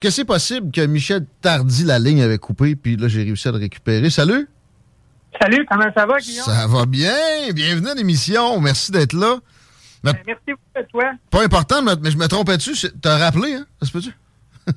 Que 0.00 0.10
c'est 0.10 0.24
possible 0.24 0.70
que 0.70 0.80
Michel 0.86 1.26
Tardy, 1.42 1.84
la 1.84 1.98
ligne 1.98 2.22
avait 2.22 2.38
coupé, 2.38 2.76
puis 2.76 2.96
là, 2.96 3.08
j'ai 3.08 3.24
réussi 3.24 3.48
à 3.48 3.52
le 3.52 3.58
récupérer. 3.58 4.10
Salut! 4.10 4.48
Salut, 5.40 5.66
comment 5.70 5.90
ça 5.94 6.06
va, 6.06 6.18
Guillaume? 6.18 6.44
Ça 6.44 6.66
va 6.68 6.86
bien! 6.86 7.12
Bienvenue 7.52 7.88
à 7.88 7.94
l'émission. 7.94 8.60
Merci 8.60 8.92
d'être 8.92 9.12
là. 9.12 9.36
Mais 10.04 10.12
Ben, 10.12 10.18
merci 10.28 10.42
beaucoup 10.48 10.62
à 10.76 10.82
toi. 10.84 11.04
pas 11.30 11.42
important, 11.44 11.82
mais 11.82 12.10
je 12.10 12.16
me 12.16 12.26
trompais 12.28 12.56
dessus. 12.56 12.76
T'as 13.02 13.18
rappelé, 13.18 13.54
hein? 13.54 13.66
Ça 13.82 13.88
se 13.88 13.92
peut-tu? 13.92 14.12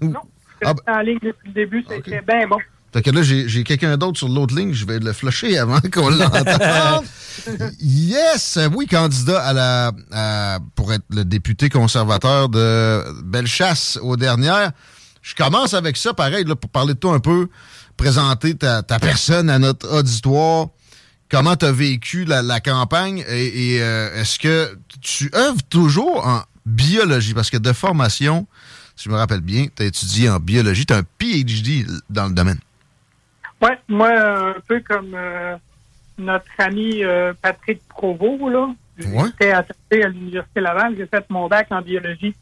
Non, 0.02 0.22
Ah, 0.66 0.74
en 0.88 1.00
ligne 1.02 1.20
depuis 1.22 1.48
le 1.50 1.54
début, 1.54 1.86
c'était 1.88 2.22
bien 2.22 2.48
bon. 2.48 2.58
Fait 2.94 3.02
que 3.04 3.12
là, 3.12 3.22
j'ai 3.22 3.48
j'ai 3.48 3.64
quelqu'un 3.64 3.96
d'autre 3.98 4.18
sur 4.18 4.28
l'autre 4.28 4.56
ligne. 4.56 4.74
Je 4.74 4.86
vais 4.86 5.00
le 5.00 5.14
flusher 5.14 5.58
avant 5.58 5.80
qu'on 5.94 6.10
l'entende. 6.10 7.06
yes! 7.80 8.58
Oui, 8.76 8.88
candidat 8.88 9.40
à 9.42 9.54
la, 9.54 9.92
à- 10.12 10.60
pour 10.76 10.92
être 10.94 11.06
le 11.12 11.24
député 11.24 11.70
conservateur 11.70 12.50
de 12.50 13.04
Bellechasse 13.24 13.98
aux 14.02 14.18
dernières. 14.18 14.72
Je 15.22 15.36
commence 15.36 15.74
avec 15.74 15.98
ça, 15.98 16.14
pareil, 16.14 16.46
là, 16.46 16.56
pour 16.56 16.70
parler 16.70 16.94
de 16.94 17.00
toi 17.00 17.14
un 17.14 17.20
peu, 17.20 17.48
présenter 17.96 18.56
ta, 18.56 18.82
ta 18.82 19.00
personne 19.00 19.50
à 19.50 19.60
notre 19.60 19.88
auditoire. 19.94 20.68
Comment 21.30 21.56
tu 21.56 21.66
as 21.66 21.72
vécu 21.72 22.26
la, 22.26 22.42
la 22.42 22.60
campagne? 22.60 23.24
Et, 23.28 23.76
et, 23.76 23.82
euh, 23.84 24.20
est-ce 24.20 24.40
que 24.40 24.78
tu 25.00 25.32
œuvres 25.34 25.62
toujours 25.70 26.28
en 26.28 26.42
biologie? 26.66 27.34
Parce 27.34 27.50
que 27.50 27.58
de 27.58 27.72
formation, 27.72 28.48
si 28.96 29.06
je 29.06 29.10
me 29.10 29.16
rappelle 29.16 29.42
bien, 29.42 29.68
tu 29.76 29.84
as 29.84 29.86
étudié 29.86 30.30
en 30.30 30.40
biologie, 30.40 30.86
tu 30.86 30.94
as 30.94 30.98
un 30.98 31.04
PhD 31.20 31.86
dans 32.10 32.28
le 32.28 32.34
domaine. 32.34 32.60
Ouais, 33.62 33.80
moi, 33.88 34.10
un 34.10 34.60
peu 34.68 34.82
comme 34.82 35.14
euh, 35.14 35.56
notre 36.18 36.46
ami 36.58 37.04
euh, 37.04 37.34
Patrick 37.42 37.80
Provost, 37.88 38.52
là. 38.52 38.74
Ouais. 39.06 39.26
J'étais 39.28 39.52
attaché 39.52 40.04
à 40.04 40.08
l'Université 40.10 40.60
Laval. 40.60 40.96
J'ai 40.98 41.06
fait 41.06 41.26
mon 41.30 41.48
bac 41.48 41.68
en 41.72 41.82
biologie 41.82 42.36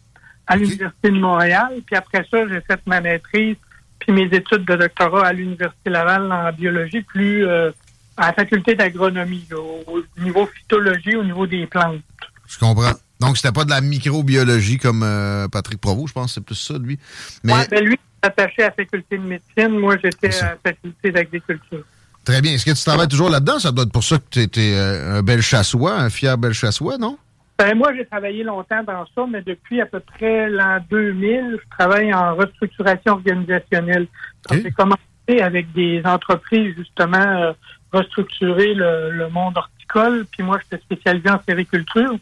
à 0.50 0.58
l'Université 0.58 1.10
de 1.12 1.20
Montréal. 1.20 1.70
Puis 1.86 1.96
après 1.96 2.26
ça, 2.30 2.46
j'ai 2.50 2.60
fait 2.62 2.80
ma 2.86 3.00
maîtrise 3.00 3.56
puis 4.00 4.14
mes 4.14 4.26
études 4.26 4.66
de 4.66 4.76
doctorat 4.76 5.28
à 5.28 5.34
l'Université 5.34 5.90
Laval 5.90 6.32
en 6.32 6.52
biologie, 6.54 7.02
plus 7.02 7.46
euh, 7.46 7.72
à 8.18 8.28
la 8.28 8.34
faculté 8.34 8.74
d'agronomie, 8.76 9.46
au 9.56 10.02
niveau 10.22 10.46
phytologie, 10.48 11.16
au 11.16 11.24
niveau 11.24 11.46
des 11.46 11.68
plantes. 11.68 12.02
Je 12.48 12.58
comprends. 12.58 12.94
Donc, 13.20 13.36
c'était 13.38 13.52
pas 13.52 13.66
de 13.66 13.70
la 13.70 13.82
microbiologie 13.82 14.78
comme 14.78 15.04
euh, 15.04 15.48
Patrick 15.50 15.80
Provost, 15.82 16.08
je 16.10 16.14
pense 16.14 16.34
c'est 16.34 16.44
plus 16.44 16.56
ça, 16.56 16.78
lui. 16.78 16.98
Mais 17.44 17.54
Ouais, 17.54 17.68
ben 17.70 17.84
lui, 17.84 18.00
attaché 18.22 18.64
à 18.64 18.68
la 18.68 18.72
faculté 18.72 19.18
de 19.18 19.24
médecine. 19.24 19.78
Moi, 19.78 19.98
j'étais 20.02 20.34
à 20.42 20.52
la 20.52 20.58
faculté 20.64 21.12
d'agriculture. 21.12 21.84
très 22.24 22.42
bien. 22.42 22.54
Est-ce 22.54 22.66
que 22.66 22.72
tu 22.72 22.84
travailles 22.84 23.10
toujours 23.10 23.30
là-dedans? 23.30 23.60
Ça 23.60 23.72
doit 23.72 23.84
être 23.84 23.92
pour 23.92 24.06
ça 24.06 24.18
que 24.18 24.24
tu 24.30 24.40
étais 24.40 24.74
un 24.76 25.22
bel 25.22 25.42
chassois, 25.42 25.96
un 25.96 26.10
fier 26.10 26.38
bel 26.38 26.54
chassois, 26.54 26.98
non? 26.98 27.18
Ben, 27.60 27.78
moi, 27.78 27.94
j'ai 27.94 28.06
travaillé 28.06 28.44
longtemps 28.44 28.84
dans 28.84 29.06
ça, 29.14 29.26
mais 29.30 29.42
depuis 29.42 29.82
à 29.82 29.86
peu 29.86 30.00
près 30.00 30.50
l'an 30.50 30.80
2000, 30.90 31.60
je 31.62 31.78
travaille 31.78 32.14
en 32.14 32.34
restructuration 32.34 33.16
organisationnelle. 33.16 34.08
J'ai 34.50 34.72
commencé 34.72 35.02
avec 35.42 35.70
des 35.74 36.02
entreprises, 36.06 36.74
justement, 36.78 37.18
euh, 37.18 37.52
restructurer 37.92 38.74
le, 38.74 39.12
le 39.12 39.28
monde 39.28 39.58
horticole. 39.58 40.26
Puis 40.32 40.42
moi, 40.42 40.58
j'étais 40.64 40.82
spécialisé 40.82 41.30
en 41.30 41.42
sériculture. 41.46 42.16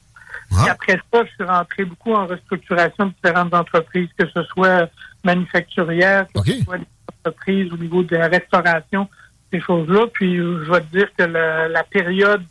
Puis 0.49 0.69
après 0.69 0.99
ça, 1.13 1.23
je 1.23 1.29
suis 1.29 1.43
rentré 1.43 1.85
beaucoup 1.85 2.15
en 2.15 2.25
restructuration 2.25 3.05
de 3.05 3.11
différentes 3.11 3.53
entreprises, 3.53 4.09
que 4.17 4.27
ce 4.27 4.41
soit 4.45 4.89
manufacturières, 5.23 6.25
que 6.33 6.51
ce 6.51 6.63
soit 6.63 6.79
des 6.79 6.87
entreprises 7.19 7.71
au 7.71 7.77
niveau 7.77 8.01
de 8.01 8.15
la 8.15 8.27
restauration, 8.27 9.07
ces 9.53 9.59
choses-là. 9.61 10.07
Puis 10.11 10.35
euh, 10.39 10.65
je 10.65 10.71
vais 10.71 10.81
te 10.81 10.97
dire 10.97 11.09
que 11.15 11.23
la 11.25 11.83
période 11.83 12.41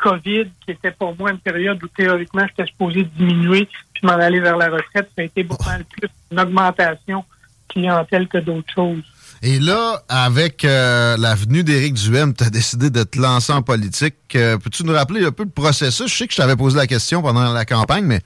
COVID, 0.00 0.44
qui 0.64 0.70
était 0.72 0.90
pour 0.90 1.16
moi 1.16 1.30
une 1.30 1.38
période 1.38 1.82
où 1.82 1.88
théoriquement 1.88 2.46
j'étais 2.48 2.68
supposé 2.70 3.04
diminuer 3.16 3.68
puis 3.92 4.06
m'en 4.06 4.12
aller 4.14 4.40
vers 4.40 4.56
la 4.56 4.66
retraite, 4.70 5.10
ça 5.16 5.22
a 5.22 5.22
été 5.22 5.42
beaucoup 5.44 5.64
plus 5.98 6.08
une 6.32 6.40
augmentation 6.40 7.24
clientèle 7.68 8.26
que 8.28 8.38
d'autres 8.38 8.72
choses. 8.74 9.02
Et 9.42 9.58
là, 9.58 10.02
avec 10.08 10.64
euh, 10.64 11.16
la 11.16 11.34
venue 11.34 11.64
d'Éric 11.64 11.94
Duhem, 11.94 12.34
tu 12.34 12.44
as 12.44 12.50
décidé 12.50 12.90
de 12.90 13.02
te 13.04 13.18
lancer 13.18 13.52
en 13.52 13.62
politique. 13.62 14.16
Euh, 14.34 14.58
Peux-tu 14.58 14.84
nous 14.84 14.92
rappeler 14.92 15.24
un 15.24 15.30
peu 15.32 15.44
le 15.44 15.50
processus? 15.50 16.10
Je 16.12 16.14
sais 16.16 16.26
que 16.26 16.32
je 16.34 16.38
t'avais 16.38 16.56
posé 16.56 16.76
la 16.76 16.86
question 16.86 17.22
pendant 17.22 17.52
la 17.52 17.64
campagne, 17.64 18.04
mais 18.04 18.20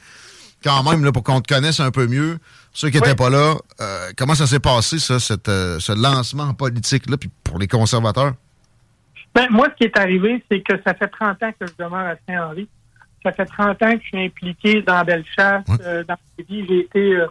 quand 0.64 0.82
même, 0.82 1.04
là, 1.04 1.12
pour 1.12 1.22
qu'on 1.22 1.40
te 1.40 1.52
connaisse 1.52 1.78
un 1.78 1.90
peu 1.92 2.06
mieux, 2.08 2.38
ceux 2.72 2.88
qui 2.88 2.96
n'étaient 2.96 3.10
Oui. 3.10 3.16
pas 3.16 3.30
là, 3.30 3.54
euh, 3.80 4.10
comment 4.16 4.34
ça 4.34 4.46
s'est 4.46 4.58
passé, 4.60 4.98
ça, 4.98 5.20
cette, 5.20 5.46
ce 5.46 5.92
lancement 5.92 6.44
en 6.44 6.54
politique-là, 6.54 7.16
puis 7.16 7.30
pour 7.44 7.58
les 7.58 7.68
conservateurs? 7.68 8.32
Ben, 9.34 9.46
moi, 9.50 9.68
ce 9.70 9.74
qui 9.76 9.84
est 9.84 9.98
arrivé, 9.98 10.42
c'est 10.50 10.60
que 10.60 10.74
ça 10.86 10.94
fait 10.94 11.08
30 11.08 11.42
ans 11.42 11.50
que 11.58 11.66
je 11.66 11.72
demeure 11.76 12.06
à 12.06 12.14
Saint-Henri. 12.28 12.68
Ça 13.24 13.32
fait 13.32 13.46
30 13.46 13.82
ans 13.82 13.92
que 13.96 14.02
je 14.02 14.06
suis 14.08 14.24
impliqué 14.24 14.82
dans 14.82 15.02
Bellechasse, 15.02 15.64
Ouais. 15.68 15.76
euh, 15.84 16.04
dans 16.04 16.16
ma 16.38 16.44
vie. 16.44 16.64
J'ai 16.68 16.78
été 16.80 17.16
euh, 17.16 17.26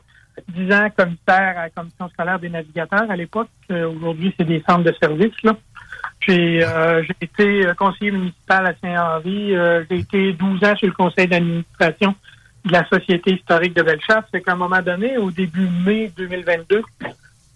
10 0.50 0.74
ans 0.74 0.90
commissaire 0.98 1.58
à 1.58 1.64
la 1.64 1.70
Commission 1.70 2.10
scolaire 2.10 2.40
des 2.40 2.50
navigateurs 2.50 3.10
à 3.10 3.16
l'époque. 3.16 3.50
Euh, 3.72 3.90
Aujourd'hui, 3.90 4.34
c'est 4.38 4.44
des 4.46 4.62
centres 4.68 4.84
de 4.84 4.94
services. 5.02 5.42
Là. 5.44 5.56
Puis, 6.20 6.64
euh, 6.64 7.04
j'ai 7.04 7.16
été 7.22 7.66
euh, 7.68 7.74
conseiller 7.76 8.12
municipal 8.12 8.66
à 8.68 8.74
Saint-Henri. 8.82 9.56
Euh, 9.56 9.84
j'ai 9.90 10.00
été 10.00 10.34
12 10.34 10.64
ans 10.64 10.76
sur 10.76 10.88
le 10.88 10.94
conseil 10.94 11.28
d'administration 11.28 12.16
de 12.66 12.72
la 12.72 12.86
Société 12.88 13.34
historique 13.36 13.76
de 13.76 13.84
Bellechasse. 13.84 14.26
C'est 14.34 14.42
qu'à 14.42 14.54
un 14.54 14.56
moment 14.56 14.82
donné, 14.82 15.18
au 15.18 15.32
début 15.32 15.68
mai 15.86 16.12
2022, 16.18 16.82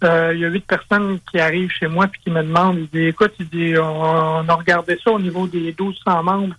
euh, 0.04 0.32
il 0.34 0.40
y 0.42 0.46
a 0.46 0.50
huit 0.50 0.66
personnes 0.66 1.20
qui 1.32 1.40
arrivent 1.40 1.72
chez 1.72 1.88
moi 1.88 2.08
puis 2.08 2.22
qui 2.22 2.30
me 2.30 2.44
demandent, 2.44 2.78
ils 2.78 2.90
disent, 2.90 3.10
écoute, 3.10 3.34
ils 3.40 3.50
disent, 3.50 3.80
on, 3.80 3.86
on 3.86 4.50
a 4.50 4.54
regardé 4.54 4.98
ça 5.04 5.12
au 5.12 5.20
niveau 5.20 5.48
des 5.48 5.60
1200 5.60 6.24
membres 6.24 6.56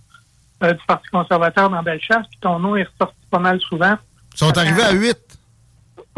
euh, 0.61 0.73
du 0.73 0.85
Parti 0.85 1.07
conservateur 1.09 1.69
dans 1.69 1.81
Bellechasse, 1.81 2.27
puis 2.29 2.39
ton 2.41 2.59
nom 2.59 2.75
est 2.75 2.83
ressorti 2.83 3.15
pas 3.31 3.39
mal 3.39 3.61
souvent. 3.61 3.95
Ils 4.33 4.37
sont 4.37 4.57
arrivés 4.57 4.83
à 4.83 4.91
8. 4.91 5.17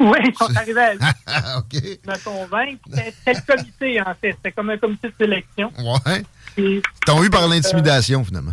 oui, 0.00 0.18
ils 0.24 0.34
sont 0.36 0.54
arrivés 0.54 0.98
à 1.26 1.58
OK. 1.58 1.72
me 1.72 2.24
convaincre. 2.24 2.82
C'était 2.92 3.32
le 3.32 3.56
comité, 3.56 4.00
en 4.02 4.14
fait. 4.20 4.32
C'était 4.32 4.52
comme 4.52 4.68
un 4.68 4.76
comité 4.76 5.08
de 5.08 5.14
sélection. 5.18 5.72
Ouais. 5.78 6.22
Ils 6.58 6.82
t'ont 7.06 7.24
eu 7.24 7.30
par 7.30 7.48
l'intimidation, 7.48 8.22
finalement. 8.22 8.52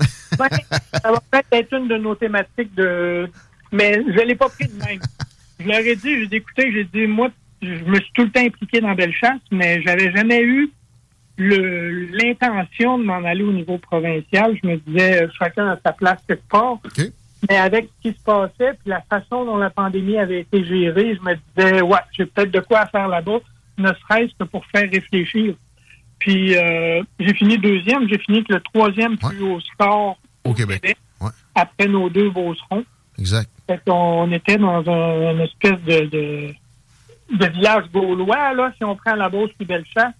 ouais, 0.00 0.48
ça 1.02 1.12
va 1.12 1.20
peut-être 1.30 1.48
être 1.52 1.72
une 1.74 1.88
de 1.88 1.98
nos 1.98 2.14
thématiques 2.14 2.74
de. 2.74 3.30
Mais 3.72 4.02
je 4.06 4.20
l'ai 4.20 4.34
pas 4.34 4.48
pris 4.48 4.66
de 4.66 4.84
même. 4.84 5.00
Je 5.60 5.68
leur 5.68 5.80
ai 5.80 5.96
dit, 5.96 6.20
j'ai 6.20 6.26
dit, 6.26 6.36
écoutez, 6.36 6.72
j'ai 6.72 6.84
dit, 6.84 7.06
moi, 7.06 7.28
je 7.62 7.84
me 7.84 8.00
suis 8.00 8.12
tout 8.14 8.24
le 8.24 8.30
temps 8.30 8.44
impliqué 8.44 8.80
dans 8.80 8.94
Bellechasse, 8.94 9.40
mais 9.50 9.82
j'avais 9.82 10.10
jamais 10.12 10.42
eu 10.42 10.70
l'intention 11.38 12.98
de 12.98 13.04
m'en 13.04 13.24
aller 13.24 13.42
au 13.42 13.52
niveau 13.52 13.78
provincial. 13.78 14.56
Je 14.62 14.68
me 14.68 14.76
disais, 14.76 15.26
chacun 15.38 15.68
à 15.68 15.78
sa 15.84 15.92
place 15.92 16.20
quelque 16.26 16.48
part. 16.48 16.78
Mais 17.48 17.56
avec 17.56 17.86
ce 17.86 18.10
qui 18.10 18.16
se 18.16 18.22
passait, 18.22 18.74
puis 18.74 18.90
la 18.90 19.00
façon 19.08 19.44
dont 19.46 19.56
la 19.56 19.70
pandémie 19.70 20.18
avait 20.18 20.40
été 20.40 20.62
gérée, 20.64 21.16
je 21.16 21.22
me 21.22 21.34
disais, 21.34 21.80
ouais, 21.80 21.98
j'ai 22.12 22.26
peut-être 22.26 22.50
de 22.50 22.60
quoi 22.60 22.80
à 22.80 22.86
faire 22.86 23.08
là-bas, 23.08 23.38
ne 23.78 23.88
serait-ce 23.88 24.34
que 24.38 24.44
pour 24.44 24.64
faire 24.66 24.88
réfléchir. 24.90 25.54
Puis 26.18 26.54
euh, 26.54 27.02
j'ai 27.18 27.32
fini 27.32 27.56
deuxième, 27.56 28.06
j'ai 28.08 28.18
fini 28.18 28.38
avec 28.38 28.50
le 28.50 28.60
troisième 28.60 29.16
plus 29.16 29.40
haut 29.40 29.60
score 29.60 30.18
Au 30.44 30.52
Québec. 30.52 30.96
Ouais. 31.20 31.30
après 31.54 31.86
nos 31.86 32.10
deux 32.10 32.30
Beaucerons. 32.30 32.84
Exact. 33.18 33.50
Fait 33.70 33.80
qu'on 33.86 33.92
on 34.22 34.32
était 34.32 34.56
dans 34.56 34.78
un- 34.90 35.30
une 35.32 35.40
espèce 35.42 35.80
de, 35.82 36.06
de, 36.06 37.36
de 37.38 37.46
village 37.52 37.84
gaulois, 37.92 38.52
là, 38.54 38.72
si 38.76 38.82
on 38.84 38.96
prend 38.96 39.14
la 39.14 39.28
Beauce 39.28 39.50
puis 39.56 39.64
Bellechasse. 39.64 40.14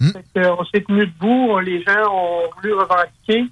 Hmm. 0.00 0.08
Fait 0.12 0.24
que, 0.34 0.46
on 0.58 0.64
s'est 0.64 0.80
tenu 0.80 1.06
debout, 1.06 1.58
les 1.58 1.82
gens 1.82 2.10
ont 2.10 2.48
voulu 2.56 2.72
revendiquer. 2.74 3.44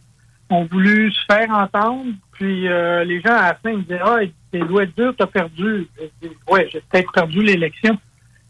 ont 0.49 0.65
voulu 0.65 1.13
se 1.13 1.21
faire 1.31 1.51
entendre. 1.51 2.07
Puis 2.33 2.67
euh, 2.67 3.05
les 3.05 3.21
gens 3.21 3.35
à 3.37 3.49
la 3.49 3.55
fin 3.63 3.73
me 3.75 3.83
disaient 3.83 4.01
Ah, 4.03 4.21
c'est 4.53 4.61
doit 4.61 4.85
être 4.85 4.97
dur, 4.97 5.15
t'as 5.19 5.27
perdu. 5.27 5.87
Ouais, 6.51 6.69
j'ai 6.73 6.81
peut-être 6.91 7.13
perdu 7.13 7.43
l'élection. 7.43 7.97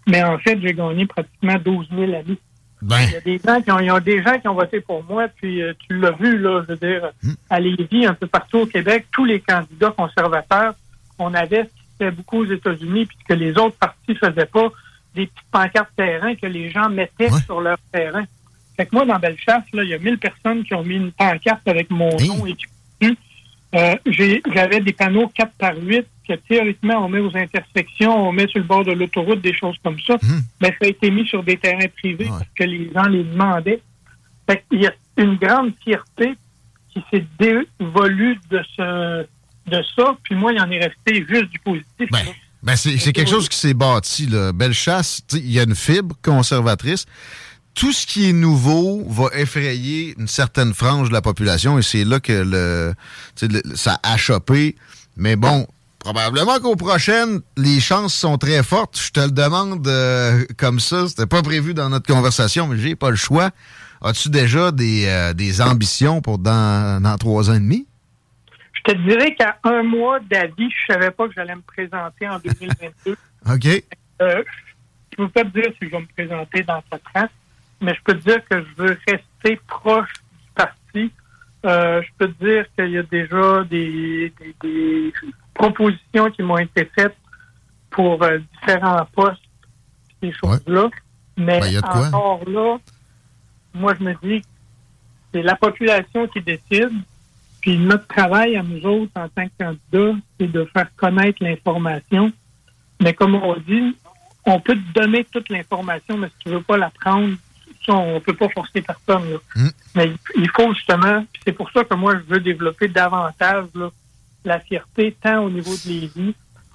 Mais 0.08 0.22
en 0.22 0.38
fait, 0.38 0.58
j'ai 0.62 0.72
gagné 0.72 1.04
pratiquement 1.06 1.56
12 1.62 1.88
000 1.90 2.02
amis. 2.14 2.38
Ben, 2.82 2.96
Il 3.08 3.12
y 3.12 3.16
a 3.16 3.20
des 3.20 3.38
gens 3.44 3.60
qui 3.60 3.70
ont, 3.72 3.78
il 3.80 3.86
y 3.86 3.90
a 3.90 4.00
des 4.00 4.22
gens 4.22 4.38
qui 4.38 4.48
ont 4.48 4.54
voté 4.54 4.80
pour 4.80 5.04
moi, 5.04 5.28
puis 5.28 5.62
euh, 5.62 5.72
tu 5.86 5.98
l'as 5.98 6.12
vu, 6.12 6.38
là, 6.38 6.62
je 6.66 6.72
veux 6.74 6.78
dire, 6.78 7.10
Hmm. 7.22 7.32
à 7.50 7.60
Lévis, 7.60 8.06
un 8.06 8.14
peu 8.14 8.26
partout 8.26 8.58
au 8.60 8.66
Québec, 8.66 9.06
tous 9.12 9.24
les 9.24 9.40
candidats 9.40 9.90
conservateurs, 9.96 10.74
on 11.18 11.34
avait 11.34 11.64
ce 11.64 11.68
qui 11.68 11.82
se 11.98 12.04
fait 12.04 12.10
beaucoup 12.10 12.38
aux 12.38 12.50
États-Unis, 12.50 13.06
puis 13.06 13.18
que 13.28 13.34
les 13.34 13.56
autres 13.58 13.76
partis 13.76 14.14
faisaient 14.14 14.46
pas, 14.46 14.68
des 15.14 15.26
petites 15.26 15.50
pancartes 15.50 15.90
terrain 15.96 16.34
que 16.36 16.46
les 16.46 16.70
gens 16.70 16.88
mettaient 16.88 17.30
Ouais. 17.30 17.40
sur 17.44 17.60
leur 17.60 17.76
terrain. 17.92 18.24
Fait 18.76 18.86
que 18.86 18.94
moi, 18.94 19.04
dans 19.04 19.18
Bellechasse, 19.18 19.64
là, 19.74 19.82
il 19.82 19.90
y 19.90 19.94
a 19.94 19.98
1000 19.98 20.16
personnes 20.18 20.64
qui 20.64 20.72
ont 20.74 20.82
mis 20.84 20.94
une 20.96 21.12
pancarte 21.12 21.66
avec 21.68 21.90
mon 21.90 22.16
Hey. 22.16 22.28
nom 22.28 22.46
écrit 22.46 22.68
dessus. 23.00 23.16
Euh, 23.74 23.94
J'avais 24.54 24.80
des 24.80 24.92
panneaux 24.92 25.28
4 25.28 25.52
par 25.58 25.74
8 25.76 26.06
que 26.36 26.40
théoriquement, 26.48 27.04
on 27.04 27.08
met 27.08 27.18
aux 27.20 27.36
intersections, 27.36 28.28
on 28.28 28.32
met 28.32 28.46
sur 28.48 28.58
le 28.60 28.64
bord 28.66 28.84
de 28.84 28.92
l'autoroute, 28.92 29.40
des 29.40 29.54
choses 29.54 29.76
comme 29.82 29.98
ça. 30.06 30.16
Mhm. 30.22 30.42
Mais 30.60 30.68
ça 30.68 30.76
a 30.82 30.86
été 30.88 31.10
mis 31.10 31.26
sur 31.26 31.42
des 31.42 31.56
terrains 31.56 31.88
privés 31.98 32.24
Ouais. 32.24 32.30
parce 32.30 32.50
que 32.56 32.64
les 32.64 32.90
gens 32.94 33.04
les 33.08 33.24
demandaient. 33.24 33.80
Fait 34.48 34.64
qu'il 34.70 34.82
y 34.82 34.86
a 34.86 34.92
une 35.16 35.36
grande 35.36 35.72
fierté 35.84 36.34
qui 36.92 37.02
s'est 37.10 37.24
dévolue 37.38 38.38
de 38.50 38.60
ce 38.76 39.26
de 39.66 39.82
ça. 39.94 40.16
Puis 40.24 40.34
moi, 40.34 40.52
il 40.52 40.60
en 40.60 40.70
est 40.70 40.80
resté 40.82 41.24
juste 41.28 41.50
du 41.50 41.58
positif. 41.60 42.08
Ben, 42.10 42.18
ben 42.62 42.74
c'est 42.76 43.12
quelque 43.12 43.30
chose 43.30 43.48
qui 43.48 43.56
s'est 43.56 43.74
bâti. 43.74 44.26
Là. 44.26 44.52
Bellechasse, 44.52 45.22
tu 45.28 45.36
sais, 45.36 45.42
il 45.42 45.50
y 45.52 45.60
a 45.60 45.62
une 45.64 45.76
fibre 45.76 46.16
conservatrice. 46.22 47.06
Tout 47.74 47.92
ce 47.92 48.04
qui 48.06 48.28
est 48.28 48.32
nouveau 48.32 49.04
va 49.08 49.28
effrayer 49.34 50.14
une 50.18 50.26
certaine 50.26 50.74
frange 50.74 51.08
de 51.10 51.12
la 51.14 51.22
population 51.22 51.78
et 51.78 51.82
c'est 51.82 52.04
là 52.04 52.18
que 52.18 52.32
le, 52.32 52.94
le- 53.46 53.76
ça 53.76 54.00
a 54.02 54.16
chopé. 54.16 54.74
Mais 55.16 55.36
bon, 55.36 55.68
probablement 56.00 56.58
qu'aux 56.58 56.76
prochaines, 56.76 57.40
les 57.56 57.78
chances 57.80 58.14
sont 58.14 58.36
très 58.38 58.62
fortes. 58.62 58.98
Je 59.00 59.12
te 59.12 59.20
le 59.20 59.30
demande 59.30 59.86
euh, 59.86 60.44
comme 60.58 60.80
ça. 60.80 61.06
C'était 61.08 61.26
pas 61.26 61.42
prévu 61.42 61.72
dans 61.74 61.88
notre 61.88 62.12
conversation, 62.12 62.66
mais 62.66 62.76
j'ai 62.78 62.96
pas 62.96 63.10
le 63.10 63.16
choix. 63.16 63.50
As-tu 64.02 64.30
déjà 64.30 64.72
des, 64.72 65.06
euh, 65.06 65.32
des 65.34 65.60
ambitions 65.60 66.20
pour 66.22 66.38
dans, 66.38 67.02
dans 67.02 67.16
trois 67.18 67.50
ans 67.50 67.54
et 67.54 67.60
demi? 67.60 67.86
Je 68.72 68.92
te 68.92 68.96
dirais 68.98 69.34
qu'à 69.34 69.58
un 69.64 69.82
mois 69.82 70.20
d'avis, 70.20 70.70
je 70.70 70.92
savais 70.92 71.10
pas 71.10 71.28
que 71.28 71.34
j'allais 71.36 71.54
me 71.54 71.60
présenter 71.60 72.26
en 72.26 72.38
2022. 72.38 73.16
OK. 73.52 73.84
Euh, 74.22 74.42
je 75.12 75.16
peux 75.16 75.28
pas 75.28 75.44
te 75.44 75.48
dire 75.60 75.70
si 75.78 75.86
je 75.86 75.90
vais 75.90 76.00
me 76.00 76.06
présenter 76.06 76.62
dans 76.62 76.82
quatre 76.90 77.24
ans, 77.24 77.28
mais 77.82 77.94
je 77.94 78.00
peux 78.04 78.18
te 78.18 78.24
dire 78.26 78.40
que 78.48 78.58
je 78.62 78.82
veux 78.82 78.98
rester 79.06 79.60
proche 79.66 80.08
du 80.14 80.48
parti. 80.54 81.12
Euh, 81.66 82.00
je 82.00 82.08
peux 82.16 82.32
te 82.32 82.42
dire 82.44 82.64
qu'il 82.74 82.90
y 82.92 82.98
a 82.98 83.02
déjà 83.02 83.64
des, 83.64 84.32
des- 84.40 84.54
des 84.62 85.12
propositions 85.60 86.30
qui 86.30 86.42
m'ont 86.42 86.58
été 86.58 86.84
faites 86.94 87.16
pour 87.90 88.22
euh, 88.22 88.38
différents 88.60 89.04
postes, 89.14 89.42
ces 90.22 90.32
choses-là. 90.32 90.88
Mais 91.36 91.60
Ben, 91.60 91.78
encore 91.84 92.42
là, 92.48 92.78
moi, 93.74 93.94
je 93.98 94.04
me 94.04 94.14
dis 94.22 94.40
que 94.40 94.46
c'est 95.32 95.42
la 95.42 95.56
population 95.56 96.26
qui 96.28 96.40
décide. 96.40 96.92
Puis 97.60 97.76
notre 97.76 98.06
travail 98.06 98.56
à 98.56 98.62
nous 98.62 98.82
autres, 98.86 99.12
en 99.16 99.28
tant 99.28 99.46
que 99.46 99.52
candidats, 99.58 100.18
c'est 100.38 100.50
de 100.50 100.64
faire 100.72 100.88
connaître 100.96 101.42
l'information. 101.44 102.32
Mais 103.02 103.12
comme 103.12 103.34
on 103.34 103.54
dit, 103.56 103.96
on 104.46 104.58
peut 104.60 104.74
te 104.76 104.92
donner 104.98 105.24
toute 105.24 105.50
l'information, 105.50 106.16
mais 106.16 106.28
si 106.28 106.34
tu 106.44 106.48
veux 106.48 106.62
pas 106.62 106.78
la 106.78 106.90
prendre, 106.90 107.34
on 107.88 108.20
peut 108.20 108.34
pas 108.34 108.48
forcer 108.48 108.80
personne. 108.82 109.30
Là. 109.32 109.38
Mm. 109.56 109.68
Mais 109.94 110.12
il- 110.36 110.50
faut 110.50 110.72
justement, 110.72 111.24
c'est 111.44 111.52
pour 111.52 111.70
ça 111.70 111.84
que 111.84 111.94
moi, 111.94 112.14
je 112.16 112.34
veux 112.34 112.40
développer 112.40 112.88
davantage 112.88 113.66
là, 113.74 113.90
la 114.44 114.60
fierté, 114.60 115.16
tant 115.22 115.44
au 115.44 115.50
niveau 115.50 115.72
de 115.84 115.88
Lévis, 115.90 116.34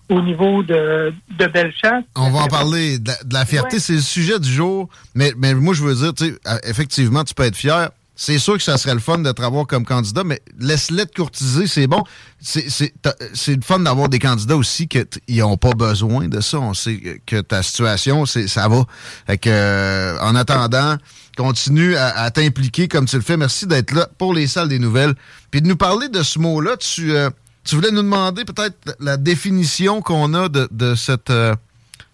au 0.10 0.22
niveau 0.22 0.62
de, 0.64 1.14
de 1.40 1.46
Bellechasse. 1.48 2.04
On 2.16 2.30
va 2.32 2.42
en 2.42 2.48
parler. 2.48 3.00
De 3.00 3.08
la, 3.10 3.24
de 3.24 3.34
la 3.34 3.46
fierté, 3.46 3.76
Ouais. 3.78 3.80
c'est 3.82 3.94
le 3.94 4.02
sujet 4.02 4.40
du 4.40 4.52
jour. 4.52 4.88
Mais, 5.16 5.34
mais 5.38 5.54
moi, 5.56 5.74
je 5.74 5.84
veux 5.84 5.96
dire, 5.96 6.14
tu 6.14 6.26
sais, 6.26 6.36
euh, 6.48 6.58
effectivement, 6.64 7.24
tu 7.24 7.34
peux 7.34 7.44
être 7.44 7.56
fier. 7.56 7.90
C'est 8.18 8.38
sûr 8.40 8.56
que 8.56 8.64
ça 8.64 8.78
serait 8.78 8.94
le 8.94 9.02
fun 9.02 9.18
de 9.18 9.30
te 9.34 9.42
avoir 9.42 9.68
comme 9.68 9.84
candidat, 9.84 10.24
mais 10.24 10.40
laisse-les 10.58 11.06
te 11.06 11.16
courtiser, 11.22 11.68
c'est 11.68 11.86
bon. 11.88 12.02
C'est- 12.40 12.70
C'est 12.70 12.94
t'as- 13.02 13.16
c'est 13.34 13.56
le 13.56 13.62
fun 13.62 13.80
d'avoir 13.80 14.08
des 14.08 14.20
candidats 14.20 14.56
aussi 14.56 14.88
qui 14.88 15.04
n'ont 15.40 15.58
pas 15.58 15.74
besoin 15.74 16.30
de 16.30 16.40
ça. 16.40 16.60
On 16.60 16.74
sait 16.74 17.20
que- 17.26 17.42
ta 17.42 17.62
situation, 17.62 18.26
c'est 18.26 18.48
ça 18.48 18.70
va. 18.70 18.86
Fait 19.28 19.38
que, 19.38 19.50
euh, 19.52 20.18
en 20.22 20.34
attendant, 20.36 20.96
continue 21.36 21.98
à, 21.98 22.18
à 22.18 22.32
t'impliquer 22.32 22.88
comme 22.88 23.06
tu 23.06 23.18
le 23.18 23.22
fais. 23.22 23.36
Merci 23.36 23.68
d'être 23.68 23.92
là 23.92 24.08
pour 24.18 24.34
les 24.34 24.48
salles 24.48 24.70
des 24.70 24.80
nouvelles. 24.80 25.14
Puis 25.52 25.62
de 25.62 25.68
nous 25.68 25.76
parler 25.76 26.08
de 26.08 26.24
ce 26.24 26.40
mot-là, 26.40 26.78
tu, 26.78 27.12
euh, 27.12 27.30
tu 27.66 27.76
voulais 27.76 27.92
nous 27.92 28.04
demander 28.04 28.46
peut-être 28.46 28.96
la- 29.00 29.18
définition 29.18 30.02
qu'on 30.02 30.34
a 30.34 30.48
de, 30.50 30.68
de 30.72 30.96
cette 30.96 31.30
euh, 31.30 31.56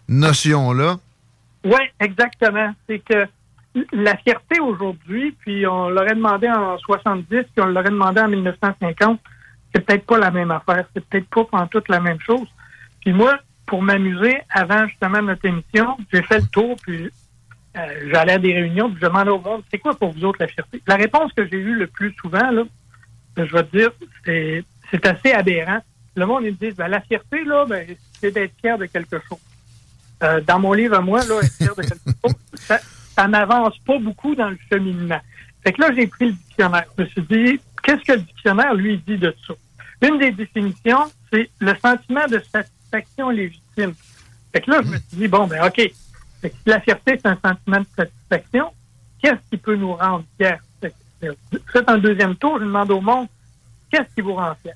notion-là. 0.08 0.98
Oui, 1.64 1.80
exactement. 2.00 2.74
C'est 2.88 3.00
que 3.00 3.28
la 3.94 4.18
fierté 4.18 4.60
aujourd'hui, 4.60 5.36
puis 5.42 5.66
on 5.68 5.90
l'aurait 5.90 6.16
demandé 6.16 6.50
en 6.50 6.78
70, 6.78 7.26
puis 7.30 7.46
on 7.60 7.66
l'aurait 7.66 7.90
demandé 7.90 8.20
en 8.22 8.28
1950, 8.28 9.20
c'est 9.74 9.86
peut-être 9.86 10.06
pas 10.06 10.18
la 10.18 10.32
même 10.32 10.52
affaire, 10.52 10.86
c'est 10.94 11.06
peut-être 11.06 11.28
pas 11.28 11.48
en 11.58 11.68
toute 11.68 11.88
la 11.88 12.00
même 12.00 12.20
chose. 12.20 12.48
Puis 13.02 13.14
moi, 13.14 13.38
pour 13.66 13.82
m'amuser, 13.82 14.38
avant 14.50 14.86
justement 14.88 15.22
notre 15.22 15.46
émission, 15.46 15.98
j'ai 16.12 16.22
fait 16.24 16.40
le 16.40 16.48
tour, 16.48 16.76
puis 16.82 17.10
euh, 17.78 18.10
j'allais 18.12 18.34
à 18.34 18.38
des 18.40 18.54
réunions, 18.54 18.90
puis 18.90 19.00
je 19.02 19.06
demandais 19.08 19.30
au 19.32 19.40
monde, 19.40 19.64
c'est 19.72 19.78
quoi 19.78 19.94
pour 19.94 20.12
vous 20.12 20.26
autres 20.26 20.40
la 20.42 20.48
fierté? 20.48 20.82
La 20.88 20.96
réponse 20.96 21.32
que 21.34 21.48
j'ai 21.48 21.58
eue 21.58 21.76
le 21.76 21.88
plus 21.88 22.14
souvent, 22.20 22.52
là, 22.52 22.64
je 23.38 23.44
vais 23.44 23.64
te 23.64 23.78
dire, 23.78 23.92
c'est, 24.26 24.66
c'est 24.92 25.06
assez 25.06 25.32
aberrant. 25.32 25.80
Le 26.16 26.26
monde, 26.26 26.44
ils 26.44 26.52
me 26.52 26.58
disent, 26.58 26.76
ben, 26.76 26.90
la 26.90 27.02
fierté, 27.02 27.44
là, 27.44 27.66
ben, 27.66 27.88
c'est 28.20 28.32
d'être 28.32 28.54
fier 28.60 28.78
de 28.78 28.86
quelque 28.86 29.18
chose. 29.28 29.40
Euh, 30.24 30.42
dans 30.42 30.60
mon 30.60 30.74
livre 30.74 30.98
à 30.98 31.02
moi, 31.02 31.24
là, 31.26 31.40
être 31.42 31.54
fier 31.54 31.76
de 31.76 31.82
quelque 31.82 32.12
chose, 32.24 32.36
ça, 32.56 32.80
ça 33.16 33.28
n'avance 33.28 33.78
pas 33.80 33.98
beaucoup 33.98 34.36
dans 34.36 34.50
le 34.50 34.58
cheminement. 34.70 35.22
Fait 35.64 35.74
que 35.74 35.82
là, 35.82 35.92
j'ai 35.96 36.08
pris 36.08 36.28
le 36.28 36.34
dictionnaire. 36.34 36.86
Je 36.98 37.04
me 37.04 37.08
suis 37.08 37.22
dit, 37.22 37.62
qu'est-ce 37.84 38.04
que 38.04 38.14
le 38.14 38.22
dictionnaire, 38.22 38.74
lui, 38.74 38.98
dit 38.98 39.18
de 39.18 39.34
ça? 39.48 39.54
Une 40.02 40.18
des 40.18 40.32
définitions, 40.32 41.12
c'est 41.32 41.50
le 41.60 41.76
sentiment 41.76 42.28
de 42.28 42.40
satisfaction 42.40 43.30
légitime. 43.30 43.94
Fait 44.52 44.62
que 44.62 44.72
là, 44.72 44.82
je 44.84 44.90
me 44.90 44.98
suis 44.98 45.18
dit, 45.18 45.28
bon, 45.28 45.48
ben, 45.48 45.66
OK. 45.66 45.76
Fait 46.42 46.50
que 46.50 46.56
si 46.56 46.70
la 46.70 46.82
fierté, 46.82 47.20
c'est 47.22 47.28
un 47.28 47.38
sentiment 47.44 47.80
de 47.80 47.88
satisfaction, 47.96 48.74
qu'est-ce 49.22 49.50
qui 49.50 49.58
peut 49.58 49.76
nous 49.76 49.94
rendre 49.94 50.26
fiers? 50.38 50.58
Fait 50.82 50.94
que, 51.22 51.28
euh, 51.28 51.60
Faites 51.72 51.88
un 51.88 52.00
deuxième 52.00 52.36
tour, 52.36 52.58
je 52.60 52.66
demande 52.66 52.92
au 52.92 53.00
monde, 53.00 53.28
qu'est-ce 53.92 54.14
qui 54.16 54.22
vous 54.22 54.34
rend 54.36 54.56
fier? 54.62 54.74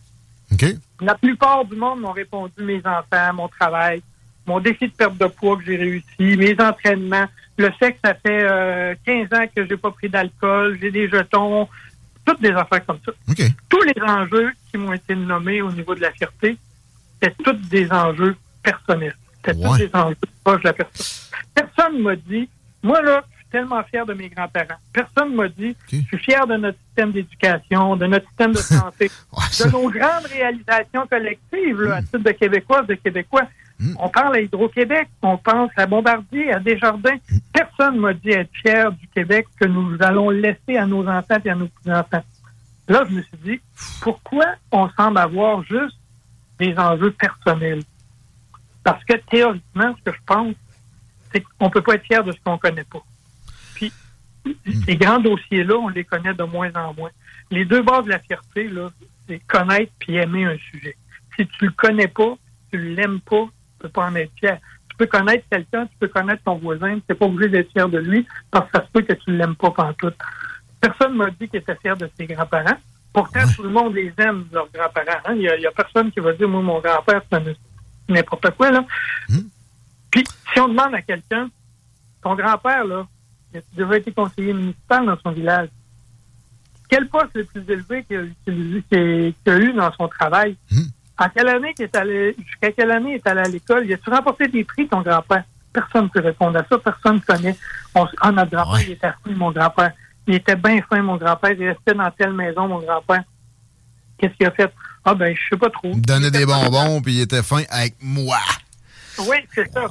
La 1.01 1.15
plupart 1.15 1.65
du 1.65 1.75
monde 1.75 2.01
m'ont 2.01 2.11
répondu 2.11 2.53
mes 2.59 2.81
enfants, 2.85 3.33
mon 3.33 3.47
travail, 3.47 4.01
mon 4.45 4.59
défi 4.59 4.87
de 4.87 4.93
perte 4.93 5.17
de 5.17 5.25
poids 5.27 5.57
que 5.57 5.65
j'ai 5.65 5.75
réussi, 5.75 6.37
mes 6.37 6.55
entraînements, 6.61 7.25
le 7.57 7.71
fait 7.71 7.93
que 7.93 7.99
ça 8.05 8.13
fait 8.13 8.43
euh, 8.49 8.93
15 9.05 9.33
ans 9.33 9.45
que 9.53 9.65
j'ai 9.67 9.77
pas 9.77 9.91
pris 9.91 10.09
d'alcool, 10.09 10.77
j'ai 10.81 10.91
des 10.91 11.09
jetons, 11.09 11.67
toutes 12.25 12.41
des 12.41 12.51
affaires 12.51 12.85
comme 12.85 12.99
ça. 13.05 13.11
Tous 13.69 13.81
les 13.81 14.01
enjeux 14.01 14.51
qui 14.71 14.77
m'ont 14.77 14.93
été 14.93 15.15
nommés 15.15 15.61
au 15.61 15.71
niveau 15.71 15.95
de 15.95 16.01
la 16.01 16.11
fierté, 16.11 16.57
c'était 17.21 17.35
tous 17.43 17.53
des 17.69 17.91
enjeux 17.91 18.35
personnels. 18.61 19.15
C'était 19.37 19.53
tous 19.61 19.67
Ouais. 19.71 19.87
des 19.87 19.89
enjeux 19.95 20.17
proches 20.43 20.61
de 20.61 20.67
la 20.67 20.73
personne. 20.73 21.15
Personne 21.53 22.01
m'a 22.01 22.15
dit, 22.15 22.47
moi 22.83 23.01
là, 23.01 23.23
tellement 23.55 23.81
fier 23.83 24.05
de 24.05 24.13
mes 24.13 24.27
grands-parents. 24.27 24.79
Personne 24.91 25.33
m'a 25.33 25.47
dit, 25.47 25.77
je 25.89 25.97
suis 26.01 26.17
fier 26.17 26.45
de 26.45 26.57
notre 26.57 26.77
système 26.87 27.13
d'éducation, 27.13 27.95
de 27.95 28.05
notre 28.05 28.27
système 28.27 28.51
de 28.51 28.57
santé 28.81 29.09
Ouais, 29.31 29.43
ça- 29.49 29.67
de 29.67 29.71
nos 29.71 29.89
grandes 29.89 30.25
réalisations 30.29 31.07
collectives, 31.07 31.81
là, 31.81 31.95
à 31.95 32.01
titre 32.01 32.17
de 32.19 32.31
Québécoises, 32.31 32.85
de 32.87 32.95
Québécois. 32.95 33.47
Mm. 33.79 33.93
On 33.97 34.09
parle 34.09 34.35
à 34.35 34.41
Hydro-Québec, 34.41 35.07
on 35.21 35.37
pense 35.37 35.71
à 35.77 35.85
Bombardier, 35.85 36.51
à 36.51 36.59
Desjardins. 36.59 37.15
Personne 37.53 37.97
m'a 37.97 38.13
dit 38.13 38.31
être 38.31 38.51
fier 38.61 38.91
du 38.91 39.07
Québec 39.07 39.47
que 39.57 39.65
nous 39.65 39.95
allons 40.01 40.29
laisser 40.31 40.75
à 40.77 40.85
nos 40.85 41.07
enfants 41.07 41.37
et 41.45 41.49
à 41.49 41.55
nos 41.55 41.67
petits-enfants. 41.67 42.23
Là, 42.89 43.05
je 43.09 43.15
me 43.15 43.21
suis 43.21 43.37
dit, 43.45 43.61
pourquoi 44.01 44.47
on 44.71 44.89
semble 44.97 45.17
avoir 45.17 45.63
juste 45.63 45.97
des 46.59 46.77
enjeux 46.77 47.11
personnels? 47.11 47.83
Parce 48.83 49.03
que 49.05 49.13
théoriquement, 49.31 49.95
ce 49.97 50.11
que 50.11 50.15
je 50.17 50.21
pense, 50.25 50.55
c'est 51.31 51.41
qu'on 51.57 51.69
peut 51.69 51.81
pas 51.81 51.93
être 51.95 52.03
fier 52.03 52.21
de 52.23 52.33
ce 52.33 52.37
qu'on 52.45 52.57
connaît 52.57 52.83
pas. 52.83 53.01
Puis, 54.63 54.75
ces 54.85 54.95
grands 54.95 55.19
dossiers-là, 55.19 55.75
on 55.75 55.89
les 55.89 56.03
connaît 56.03 56.33
de 56.33 56.43
moins 56.43 56.71
en 56.75 56.93
moins. 56.93 57.09
Les 57.51 57.65
deux 57.65 57.81
bases 57.81 58.05
de 58.05 58.11
la 58.11 58.19
fierté, 58.19 58.67
là, 58.67 58.89
c'est 59.27 59.39
connaître 59.47 59.91
puis 59.99 60.15
aimer 60.15 60.45
un 60.45 60.57
sujet. 60.71 60.95
Si 61.35 61.45
tu 61.47 61.65
le 61.65 61.71
connais 61.71 62.07
pas, 62.07 62.35
tu 62.71 62.77
l'aimes 62.77 63.19
pas, 63.21 63.43
tu 63.45 63.79
peux 63.79 63.89
pas 63.89 64.05
en 64.07 64.15
être 64.15 64.31
fier. 64.39 64.59
Tu 64.89 64.95
peux 64.97 65.07
connaître 65.07 65.45
quelqu'un, 65.49 65.85
tu 65.87 65.97
peux 65.99 66.07
connaître 66.07 66.43
ton 66.43 66.55
voisin, 66.55 66.95
tu 66.95 67.03
n'es 67.09 67.15
pas 67.15 67.25
obligé 67.25 67.49
d'être 67.49 67.71
fier 67.71 67.89
de 67.89 67.97
lui 67.97 68.25
parce 68.51 68.69
que 68.71 68.77
ça 68.77 68.85
se 68.85 68.91
peut 68.91 69.01
que 69.01 69.13
tu 69.13 69.31
l'aimes 69.35 69.55
pas 69.55 69.71
pantoute. 69.71 70.15
Personne 70.79 71.15
m'a 71.15 71.29
dit 71.31 71.49
qu'il 71.49 71.59
était 71.59 71.75
fier 71.75 71.97
de 71.97 72.09
ses 72.17 72.25
grands-parents. 72.27 72.77
Pourtant, 73.11 73.41
tout 73.55 73.63
le 73.63 73.69
monde 73.69 73.95
les 73.95 74.13
aime, 74.17 74.45
leurs 74.51 74.69
grands-parents. 74.71 75.19
hein. 75.25 75.33
Il 75.35 75.41
y, 75.41 75.65
a, 75.67 75.71
personne 75.71 76.11
qui 76.11 76.19
va 76.19 76.33
dire, 76.33 76.47
moi, 76.47 76.61
mon 76.61 76.79
grand-père, 76.79 77.21
c'est 77.31 77.57
n'importe 78.09 78.51
quoi, 78.51 78.71
là. 78.71 78.85
Puis, 80.11 80.23
si 80.53 80.59
on 80.59 80.67
demande 80.67 80.93
à 80.93 81.01
quelqu'un, 81.01 81.49
ton 82.21 82.35
grand-père, 82.35 82.85
là, 82.85 83.07
déjà 83.75 83.97
été 83.97 84.11
conseiller 84.11 84.53
municipal 84.53 85.05
dans 85.05 85.17
son 85.23 85.31
village. 85.31 85.69
quel 86.89 87.07
poste 87.07 87.33
le 87.35 87.43
plus 87.45 87.63
élevé 87.67 88.03
qu'il 88.03 88.83
a, 89.47 89.57
eu 89.57 89.73
dans 89.73 89.91
son 89.93 90.07
travail? 90.07 90.55
Hmm. 90.71 90.87
En 91.17 91.29
quelle 91.29 91.47
année 91.47 91.73
est 91.79 91.95
allé, 91.95 92.35
jusqu'à 92.45 92.71
quelle 92.71 92.91
année 92.91 93.15
est 93.15 93.27
allé 93.27 93.41
à 93.41 93.47
l'école? 93.47 93.85
Il 93.85 93.93
a-tu 93.93 94.09
remporté 94.09 94.47
des 94.47 94.63
prix, 94.63 94.87
ton 94.87 95.01
grand-père? 95.01 95.43
Personne 95.71 96.05
ne 96.05 96.09
peut 96.09 96.21
répondre 96.21 96.57
à 96.57 96.65
ça. 96.69 96.77
Personne 96.77 97.15
ne 97.15 97.19
connaît. 97.21 97.55
On, 97.93 98.05
ah, 98.21 98.31
notre 98.31 98.51
grand-père, 98.51 98.73
Ouais. 98.73 98.83
il 98.87 98.91
était 98.93 99.11
fin, 99.11 99.31
mon 99.35 99.51
grand-père. 99.51 99.91
Il 100.27 100.35
était 100.35 100.55
bien 100.55 100.81
fin, 100.89 101.01
mon 101.01 101.17
grand-père. 101.17 101.51
Il 101.51 101.67
restait 101.67 101.93
dans 101.93 102.11
telle 102.11 102.33
maison, 102.33 102.67
mon 102.67 102.79
grand-père. 102.79 103.23
Qu'est-ce 104.17 104.33
qu'il 104.33 104.47
a 104.47 104.51
fait? 104.51 104.71
Ah, 105.03 105.13
ben, 105.13 105.35
je 105.35 105.41
sais 105.49 105.57
pas 105.57 105.69
trop. 105.69 105.91
Il 105.93 106.01
donnait 106.01 106.27
Il 106.27 106.31
des 106.31 106.45
bonbons, 106.45 107.01
puis 107.01 107.13
il 107.13 107.21
était 107.21 107.43
fin 107.43 107.63
avec 107.69 107.95
moi. 108.01 108.39
Oui, 109.19 109.37
c'est 109.53 109.71
ça. 109.71 109.87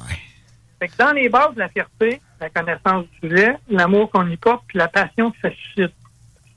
Fait 0.79 0.87
que 0.87 0.97
dans 0.97 1.11
les 1.13 1.29
bases, 1.29 1.55
la 1.55 1.69
fierté, 1.69 2.21
la 2.39 2.49
connaissance 2.49 3.05
du 3.05 3.29
sujet, 3.29 3.57
l'amour 3.69 4.09
qu'on 4.11 4.27
y 4.29 4.37
porte, 4.37 4.63
puis 4.67 4.77
la 4.77 4.87
passion 4.87 5.31
que 5.31 5.37
ça 5.41 5.49
suscite. 5.49 5.93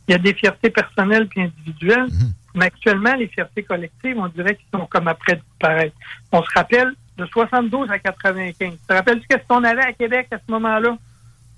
Il 0.07 0.13
y 0.13 0.15
a 0.15 0.19
des 0.19 0.35
fiertés 0.35 0.71
personnelles 0.71 1.27
puis 1.29 1.43
individuelles, 1.43 2.09
mais 2.55 2.67
actuellement, 2.67 3.15
les 3.15 3.29
fiertés 3.29 3.63
collectives, 3.63 4.17
on 4.17 4.29
dirait 4.29 4.57
qu'ils 4.57 4.79
sont 4.79 4.87
comme 4.87 5.09
après 5.09 5.37
disparaître. 5.37 5.95
On 6.33 6.43
se 6.43 6.49
rappelle 6.55 6.95
de 7.19 7.27
72 7.27 7.91
à 7.91 7.99
95. 7.99 8.73
Tu 8.73 8.79
te 8.87 8.93
rappelles-tu 8.93 9.27
qu'est-ce 9.29 9.47
qu'on 9.47 9.65
avait 9.65 9.83
à 9.83 9.93
Québec 9.93 10.29
à 10.31 10.39
ce 10.39 10.51
moment-là? 10.53 10.97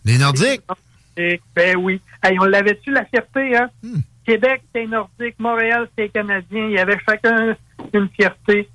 Les 0.05 0.19
Nordiques? 0.19 0.63
Et, 1.17 1.41
ben 1.55 1.77
oui. 1.77 2.01
Hey, 2.23 2.39
on 2.41 2.45
l'avait-tu, 2.45 2.91
la 2.91 3.05
fierté, 3.05 3.57
hein? 3.57 3.69
Hmm. 3.83 4.01
Québec, 4.25 4.63
c'était 4.67 4.87
nordique. 4.87 5.35
Montréal, 5.39 5.89
c'était 5.91 6.09
canadien. 6.09 6.67
Il 6.67 6.73
y 6.73 6.79
avait 6.79 6.99
chacun 7.09 7.57
une 7.93 8.09
fierté. 8.11 8.69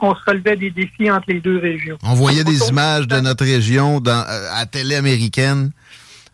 On 0.00 0.14
se 0.14 0.20
relevait 0.26 0.56
des 0.56 0.70
défis 0.70 1.10
entre 1.10 1.26
les 1.28 1.40
deux 1.40 1.58
régions. 1.58 1.98
On 2.02 2.14
voyait 2.14 2.44
des 2.44 2.68
images 2.68 3.06
de 3.06 3.20
notre 3.20 3.44
région 3.44 4.00
dans, 4.00 4.24
euh, 4.28 4.48
à 4.54 4.66
télé 4.66 4.94
américaine. 4.94 5.70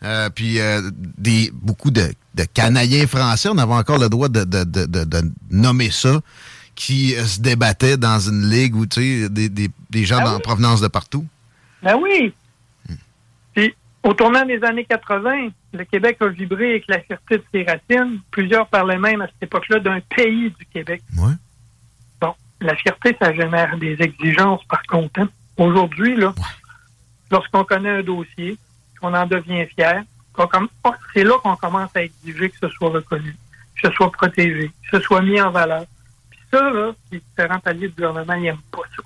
Euh, 0.03 0.29
puis 0.29 0.59
euh, 0.59 0.81
des 1.17 1.51
beaucoup 1.53 1.91
de, 1.91 2.03
de 2.35 2.43
Canadiens 2.53 3.05
français, 3.05 3.49
on 3.51 3.57
avait 3.57 3.73
encore 3.73 3.99
le 3.99 4.07
droit 4.07 4.29
de, 4.29 4.45
nommer 5.51 5.89
ça, 5.91 6.21
qui 6.75 7.15
euh, 7.15 7.25
se 7.25 7.41
débattaient 7.41 7.97
dans 7.97 8.19
une 8.19 8.49
ligue 8.49 8.75
où 8.75 8.85
tu 8.85 9.23
sais 9.23 9.29
des, 9.29 9.49
des, 9.49 9.69
des 9.89 10.05
gens 10.05 10.19
Ah 10.21 10.31
en 10.31 10.35
oui. 10.35 10.41
provenance 10.41 10.79
de 10.79 10.87
partout. 10.87 11.25
Ben 11.83 11.97
oui. 12.01 12.33
Puis, 13.53 13.73
au 14.03 14.13
tournant 14.13 14.45
des 14.45 14.63
années 14.63 14.85
80, 14.85 15.49
le 15.73 15.83
Québec 15.83 16.17
a 16.21 16.27
vibré 16.27 16.69
avec 16.69 16.85
la 16.87 17.01
fierté 17.01 17.37
de 17.37 17.43
ses 17.53 17.63
racines. 17.63 18.19
Plusieurs 18.31 18.67
parlaient 18.67 18.97
même 18.97 19.19
à 19.21 19.27
cette 19.27 19.43
époque-là 19.43 19.79
d'un 19.79 19.99
pays 20.15 20.53
du 20.57 20.65
Québec. 20.73 21.01
Ouais. 21.17 21.33
La 22.61 22.75
fierté, 22.75 23.15
ça 23.19 23.33
génère 23.33 23.77
des 23.77 23.95
exigences, 24.01 24.63
par 24.65 24.83
contre. 24.83 25.21
hein. 25.21 25.29
Aujourd'hui, 25.57 26.15
là, 26.15 26.33
lorsqu'on 27.31 27.63
connaît 27.63 27.89
un 27.99 28.03
dossier, 28.03 28.57
qu'on 28.99 29.13
en 29.13 29.25
devient 29.25 29.65
fier, 29.75 30.03
oh, 30.37 30.93
c'est 31.13 31.23
là 31.23 31.35
qu'on 31.41 31.55
commence 31.55 31.89
à 31.95 32.03
exiger 32.03 32.49
que 32.49 32.57
ce 32.59 32.69
soit 32.69 32.89
reconnu, 32.89 33.35
que 33.75 33.87
ce 33.87 33.93
soit 33.93 34.11
protégé, 34.11 34.71
que 34.89 34.97
ce 34.97 35.03
soit 35.03 35.21
mis 35.21 35.39
en 35.41 35.51
valeur. 35.51 35.85
Puis 36.29 36.39
ça, 36.51 36.69
là, 36.69 36.91
les 37.11 37.19
différents 37.19 37.59
paliers 37.59 37.87
du 37.87 37.93
gouvernement, 37.93 38.33
ils 38.33 38.43
n'aiment 38.43 38.57
pas 38.71 38.81
ça. 38.95 39.03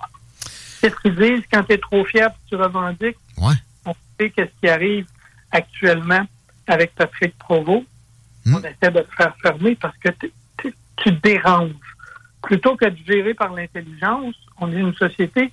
Qu'est-ce 0.80 0.96
qu'ils 0.96 1.16
disent? 1.16 1.42
Quand 1.52 1.62
tu 1.64 1.72
es 1.72 1.78
trop 1.78 2.04
fier 2.04 2.28
et 2.28 2.48
tu 2.48 2.56
revendiques? 2.56 3.16
Ouais. 3.38 3.54
On 3.86 3.94
sait 4.18 4.30
qu'est-ce 4.30 4.52
qui 4.60 4.68
arrive 4.68 5.06
actuellement 5.50 6.26
avec 6.66 6.94
Patrick 6.94 7.36
Provost. 7.38 7.86
Hmm. 8.44 8.56
On 8.56 8.58
essaie 8.58 8.90
de 8.90 9.00
te 9.00 9.14
faire 9.14 9.34
fermer 9.40 9.74
parce 9.76 9.96
que 9.98 10.10
tu 10.58 10.74
te 10.96 11.10
déranges. 11.10 11.70
Plutôt 12.44 12.76
que 12.76 12.84
de 12.86 12.96
gérer 13.06 13.34
par 13.34 13.52
l'intelligence, 13.52 14.34
on 14.60 14.70
est 14.72 14.76
une 14.80 14.94
société 14.94 15.52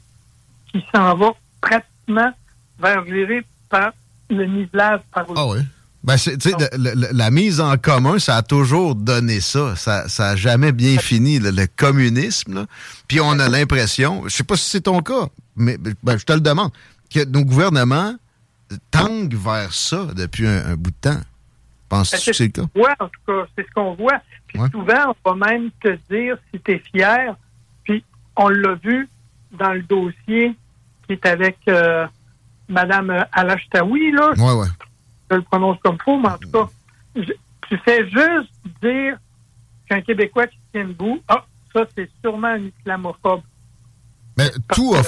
qui 0.72 0.84
s'en 0.94 1.16
va 1.16 1.32
pratiquement 1.62 2.32
vers 2.80 3.06
gérer 3.06 3.44
par 3.70 3.92
le 4.30 4.46
nivelage 4.46 5.00
par 5.14 5.26
Ah 5.36 5.48
oui. 5.48 5.60
Ben, 6.04 6.18
sais, 6.18 6.36
le- 6.78 6.94
le- 6.96 7.08
la 7.14 7.30
mise 7.32 7.62
en 7.62 7.78
commun, 7.78 8.18
ça 8.18 8.38
a 8.38 8.42
toujours 8.42 8.96
donné 8.96 9.40
ça. 9.40 9.76
Ça 9.76 10.06
n'a 10.18 10.36
jamais 10.36 10.72
bien 10.72 10.98
fini, 10.98 11.38
le, 11.40 11.52
le 11.52 11.68
communisme. 11.68 12.56
là. 12.56 12.66
Puis 13.08 13.20
on 13.22 13.38
a 13.40 13.48
l'impression, 13.50 14.24
je 14.28 14.36
sais 14.36 14.44
pas 14.44 14.56
si 14.58 14.68
c'est 14.70 14.82
ton 14.82 15.02
cas, 15.02 15.28
mais 15.56 15.78
ben, 15.78 16.18
je 16.18 16.26
te 16.26 16.34
le 16.34 16.40
demande, 16.42 16.72
que 17.14 17.24
nos 17.26 17.44
gouvernements 17.46 18.16
tendent 18.90 19.34
vers 19.36 19.74
ça 19.74 20.08
depuis 20.16 20.48
un, 20.48 20.72
un 20.72 20.76
bout 20.76 20.92
de 20.92 20.96
temps. 21.10 21.22
Penses-tu 21.90 22.32
que 22.32 22.36
c'est 22.38 22.44
le 22.46 22.50
cas? 22.52 22.66
Ouais, 22.74 22.94
en 23.00 23.06
tout 23.08 23.20
cas, 23.28 23.46
c'est 23.56 23.68
ce 23.68 23.72
qu'on 23.74 23.94
voit. 23.96 24.22
Puis 24.52 24.60
Ouais. 24.62 24.70
souvent, 24.72 25.16
on 25.26 25.30
va 25.36 25.50
même 25.50 25.70
te 25.82 25.98
dire 26.14 26.38
si 26.54 26.60
tu 26.60 26.72
es 26.72 26.80
fier. 26.94 27.36
Puis 27.84 28.04
on 28.36 28.50
l'a 28.50 28.76
vu 28.76 29.08
dans 29.52 29.74
le 29.74 29.82
dossier 29.84 30.54
qui 31.08 31.14
est 31.14 31.26
avec 31.26 31.58
euh, 31.68 32.06
Mme 32.68 33.26
Alachtaoui, 33.32 34.12
là. 34.12 34.32
Ouais, 34.38 34.54
ouais. 34.54 34.68
Je 35.30 35.36
le 35.38 35.42
prononce 35.44 35.78
comme 35.84 35.98
faux, 36.04 36.18
mais 36.20 36.30
en 36.30 36.38
tout 36.38 36.50
cas, 36.52 36.68
je- 37.16 37.34
tu 37.70 37.78
fais 37.86 38.04
juste 38.10 38.52
dire 38.84 39.18
qu'un 39.90 40.02
Québécois 40.02 40.48
qui 40.48 40.58
tient 40.74 40.86
debout, 40.86 41.22
ah, 41.28 41.46
ça, 41.74 41.86
c'est 41.96 42.10
sûrement 42.22 42.48
un 42.50 42.62
islamophobe. 42.80 43.42
Mais 44.38 44.50
tout 44.74 44.94
là, 44.94 45.02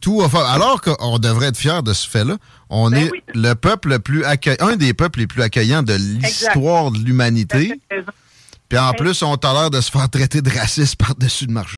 Tout 0.00 0.18
homophobe. 0.20 0.46
Alors 0.46 0.80
qu'on 0.80 1.18
devrait 1.18 1.46
être 1.48 1.56
fier 1.56 1.82
de 1.82 1.92
ce 1.92 2.08
fait-là, 2.08 2.36
on 2.68 2.90
Ben 2.90 2.98
est 3.06 3.10
oui. 3.10 3.22
le 3.34 3.54
peuple 3.54 3.88
le 3.90 3.98
plus 3.98 4.24
accueillant, 4.24 4.68
un 4.68 4.76
des 4.76 4.94
peuples 4.94 5.20
les 5.20 5.26
plus 5.26 5.42
accueillants 5.42 5.82
de 5.82 5.94
l'histoire 5.94 6.90
de 6.92 6.98
l'humanité. 6.98 7.80
T'as 8.68 8.76
raison. 8.76 8.92
Puis 8.92 9.02
en 9.02 9.04
plus, 9.04 9.22
on 9.22 9.36
tolère 9.36 9.70
de 9.70 9.80
se 9.80 9.90
faire 9.90 10.08
traiter 10.08 10.42
de 10.42 10.50
raciste 10.50 10.96
par-dessus 10.96 11.46
le 11.46 11.52
marché. 11.52 11.76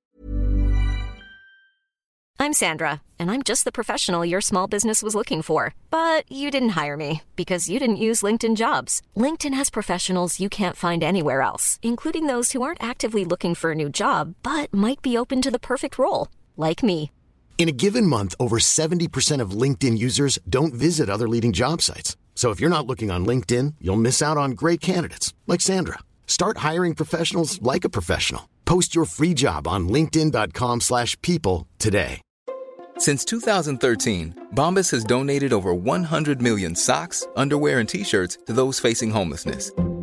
I'm 2.40 2.52
Sandra, 2.52 3.02
and 3.18 3.32
I'm 3.32 3.42
just 3.42 3.64
the 3.64 3.72
professional 3.72 4.24
your 4.24 4.40
small 4.40 4.68
business 4.68 5.02
was 5.02 5.16
looking 5.16 5.42
for. 5.42 5.74
But 5.90 6.24
you 6.30 6.52
didn't 6.52 6.80
hire 6.80 6.96
me 6.96 7.22
because 7.34 7.68
you 7.68 7.80
didn't 7.80 7.96
use 7.96 8.22
LinkedIn 8.22 8.54
jobs. 8.54 9.02
LinkedIn 9.16 9.54
has 9.54 9.70
professionals 9.70 10.38
you 10.38 10.48
can't 10.48 10.76
find 10.76 11.02
anywhere 11.02 11.42
else, 11.42 11.80
including 11.82 12.26
those 12.26 12.52
who 12.52 12.62
aren't 12.62 12.82
actively 12.82 13.24
looking 13.24 13.56
for 13.56 13.72
a 13.72 13.74
new 13.74 13.90
job 13.90 14.34
but 14.44 14.72
might 14.72 15.02
be 15.02 15.18
open 15.18 15.42
to 15.42 15.50
the 15.50 15.58
perfect 15.58 15.98
role, 15.98 16.28
like 16.56 16.82
me. 16.84 17.10
In 17.58 17.68
a 17.68 17.72
given 17.72 18.06
month, 18.06 18.36
over 18.38 18.58
70% 18.60 19.40
of 19.40 19.50
LinkedIn 19.50 19.98
users 19.98 20.38
don't 20.48 20.72
visit 20.72 21.10
other 21.10 21.28
leading 21.28 21.52
job 21.52 21.82
sites. 21.82 22.16
So 22.36 22.50
if 22.50 22.60
you're 22.60 22.70
not 22.70 22.86
looking 22.86 23.10
on 23.10 23.26
LinkedIn, 23.26 23.74
you'll 23.80 23.96
miss 23.96 24.22
out 24.22 24.36
on 24.38 24.52
great 24.52 24.80
candidates 24.80 25.34
like 25.48 25.60
Sandra. 25.60 25.98
Start 26.28 26.58
hiring 26.58 26.94
professionals 26.94 27.60
like 27.60 27.84
a 27.84 27.90
professional. 27.90 28.48
Post 28.64 28.94
your 28.94 29.06
free 29.06 29.34
job 29.34 29.66
on 29.66 29.88
linkedin.com/people 29.88 30.78
slash 30.80 31.20
people 31.22 31.66
today. 31.78 32.20
Since 32.98 33.24
2013, 33.24 34.48
Bombas 34.54 34.90
has 34.90 35.04
donated 35.04 35.52
over 35.52 35.72
100 35.72 36.42
million 36.42 36.74
socks, 36.74 37.26
underwear, 37.36 37.78
and 37.78 37.88
t-shirts 37.88 38.38
to 38.46 38.52
those 38.52 38.80
facing 38.80 39.10
homelessness. 39.10 39.70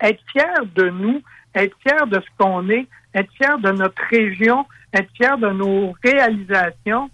être 0.00 0.20
fier 0.32 0.54
de 0.74 0.88
nous, 0.90 1.22
être 1.54 1.76
fier 1.82 2.06
de 2.06 2.20
ce 2.20 2.26
qu'on 2.38 2.68
est, 2.68 2.86
être 3.14 3.30
fier 3.32 3.58
de 3.58 3.70
notre 3.72 4.02
région, 4.10 4.66
être 4.92 5.10
fier 5.16 5.38
de 5.38 5.48
nos 5.48 5.94
réalisations, 6.02 7.10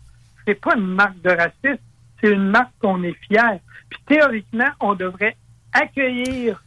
c'est 0.46 0.60
pas 0.60 0.74
une 0.76 0.94
marque 0.94 1.20
de 1.22 1.30
racisme, 1.30 1.82
c'est 2.20 2.30
une 2.30 2.50
marque 2.50 2.72
qu'on 2.80 3.02
est 3.02 3.16
fier. 3.28 3.58
Puis 3.88 4.00
théoriquement, 4.06 4.70
on 4.80 4.94
devrait 4.94 5.36
accueillir 5.72 6.62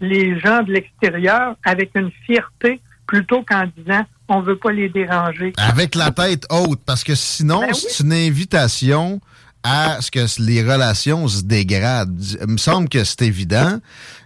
les 0.00 0.38
gens 0.38 0.62
de 0.62 0.72
l'extérieur 0.72 1.56
avec 1.64 1.90
une 1.94 2.10
fierté 2.24 2.80
plutôt 3.06 3.42
qu'en 3.42 3.64
disant 3.76 4.04
on 4.28 4.40
veut 4.40 4.56
pas 4.56 4.72
les 4.72 4.88
déranger. 4.88 5.54
Avec 5.56 5.94
la 5.94 6.10
tête 6.10 6.46
haute, 6.50 6.80
parce 6.84 7.02
que 7.02 7.14
sinon, 7.14 7.60
Ben 7.60 7.68
oui. 7.68 7.74
c'est 7.74 8.04
une 8.04 8.12
invitation 8.12 9.20
à 9.62 10.00
ce 10.00 10.10
que 10.10 10.24
les 10.40 10.62
relations 10.62 11.26
se 11.28 11.42
dégradent. 11.42 12.22
Il 12.40 12.46
me 12.46 12.58
semble 12.58 12.88
que 12.88 13.04
c'est 13.04 13.22
évident. 13.22 13.78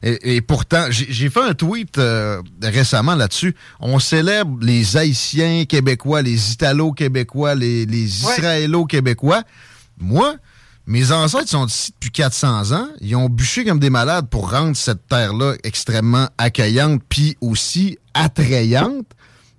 Et, 0.03 0.37
et 0.37 0.41
pourtant, 0.41 0.87
j'ai 0.91 1.31
fait 1.31 1.43
un 1.43 1.55
tweet 1.55 1.99
euh, 1.99 2.43
récemment 2.63 3.15
là-dessus. 3.15 3.55
On 3.81 3.99
célèbre 3.99 4.59
les 4.61 4.97
Haïtiens 4.97 5.65
québécois, 5.65 6.23
les 6.23 6.53
Italo-québécois, 6.53 7.55
les. 7.55 7.85
Israélo-québécois. 7.85 9.43
Moi, 9.99 10.37
mes 10.87 11.13
ancêtres 11.13 11.49
sont 11.49 11.67
ici 11.67 11.93
depuis 11.93 12.11
400 12.11 12.73
ans. 12.73 12.89
Ils 13.01 13.17
ont 13.17 13.29
bûché 13.29 13.65
comme 13.65 13.79
des 13.79 13.91
malades 13.91 14.29
pour 14.29 14.51
rendre 14.51 14.77
cette 14.77 15.07
terre-là 15.07 15.55
extrêmement 15.63 16.29
accueillante, 16.39 17.01
puis 17.09 17.37
aussi 17.41 17.99
attrayante. 18.15 19.07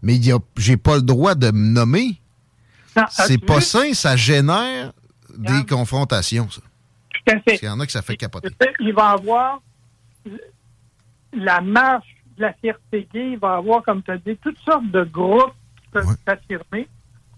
Mais 0.01 0.19
j'ai 0.57 0.77
pas 0.77 0.95
le 0.97 1.01
droit 1.01 1.33
de 1.33 1.51
me 1.51 1.67
nommer. 1.69 2.19
Non, 2.95 3.03
C'est 3.09 3.43
pas 3.43 3.61
sain, 3.61 3.93
ça 3.93 4.15
génère 4.15 4.91
des 5.37 5.65
confrontations, 5.65 6.49
ça. 6.49 6.61
Tout 6.61 7.33
à 7.35 7.39
fait. 7.41 7.57
Qu'il 7.57 7.67
y 7.67 7.71
en 7.71 7.79
a 7.79 7.85
que 7.85 7.91
ça 7.91 8.01
fait 8.01 8.17
capoter. 8.17 8.49
Il 8.79 8.93
va 8.93 9.11
avoir 9.11 9.61
la 11.33 11.61
marche 11.61 12.07
de 12.37 12.41
la 12.43 12.53
fierté 12.53 13.07
gay, 13.13 13.31
il 13.33 13.39
va 13.39 13.55
avoir, 13.55 13.83
comme 13.83 14.01
tu 14.03 14.11
as 14.11 14.17
dit, 14.17 14.37
toutes 14.41 14.57
sortes 14.59 14.89
de 14.91 15.03
groupes 15.03 15.53
qui 15.81 15.89
peuvent 15.91 16.17
s'affirmer, 16.27 16.87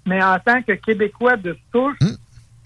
mais 0.05 0.23
en 0.23 0.37
tant 0.39 0.61
que 0.61 0.73
Québécois 0.73 1.37
de 1.37 1.57
souche. 1.73 1.97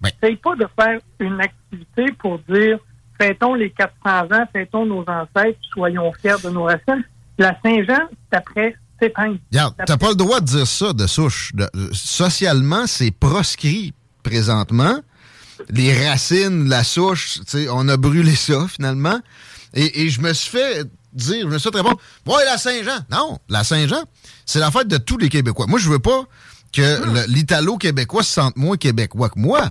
Ben. 0.02 0.12
essaye 0.24 0.38
pas 0.38 0.56
de 0.56 0.66
faire 0.80 1.00
une 1.20 1.42
activité 1.42 2.06
pour 2.20 2.40
dire 2.50 2.80
fêtons 3.20 3.54
les 3.54 3.70
400 3.72 3.92
ans, 4.34 4.48
fêtons 4.54 4.86
nos 4.86 5.02
ancêtres, 5.02 5.60
soyons 5.74 6.14
fiers 6.14 6.36
de 6.42 6.50
nos 6.50 6.64
racines. 6.64 7.04
La 7.38 7.58
Saint-Jean, 7.62 8.08
c'est 8.32 8.38
après. 8.38 8.76
Regarde, 9.02 9.76
t'as 9.86 9.98
pas 9.98 10.10
le 10.10 10.16
droit 10.16 10.42
de 10.42 10.46
dire 10.46 10.68
ça 10.68 10.92
de 10.92 11.08
souche. 11.08 11.52
De- 11.54 11.70
euh, 11.76 11.90
socialement, 11.94 12.86
c'est 12.86 13.12
proscrit 13.12 13.94
présentement. 14.24 15.00
Les 15.70 16.08
racines, 16.08 16.70
la 16.70 16.84
souche, 16.84 17.40
tu 17.42 17.44
sais, 17.48 17.68
on 17.70 17.88
a 17.90 17.98
brûlé 17.98 18.36
ça 18.36 18.66
finalement. 18.68 19.20
Et, 19.74 20.04
et 20.04 20.10
je 20.10 20.22
me 20.22 20.34
suis 20.34 20.50
fait 20.52 20.84
dire, 21.14 21.42
je 21.42 21.48
me 21.48 21.58
suis 21.58 21.70
fait 21.70 21.78
répondre, 21.78 22.00
ouais, 22.26 22.46
la 22.46 22.58
Saint-Jean. 22.58 23.00
Non, 23.12 23.40
la 23.50 23.64
Saint-Jean, 23.64 24.04
c'est 24.46 24.60
la 24.60 24.72
fête 24.72 24.88
de 24.88 24.98
tous 24.98 25.18
les 25.18 25.30
Québécois. 25.30 25.68
Moi, 25.68 25.80
je 25.80 25.90
veux 25.90 26.00
pas 26.00 26.24
que 26.74 26.82
le- 26.82 27.26
l'Italo-Québécois 27.28 28.24
se 28.24 28.34
sente 28.34 28.56
moins 28.58 28.78
québécois 28.78 29.30
que 29.30 29.40
moi. 29.40 29.70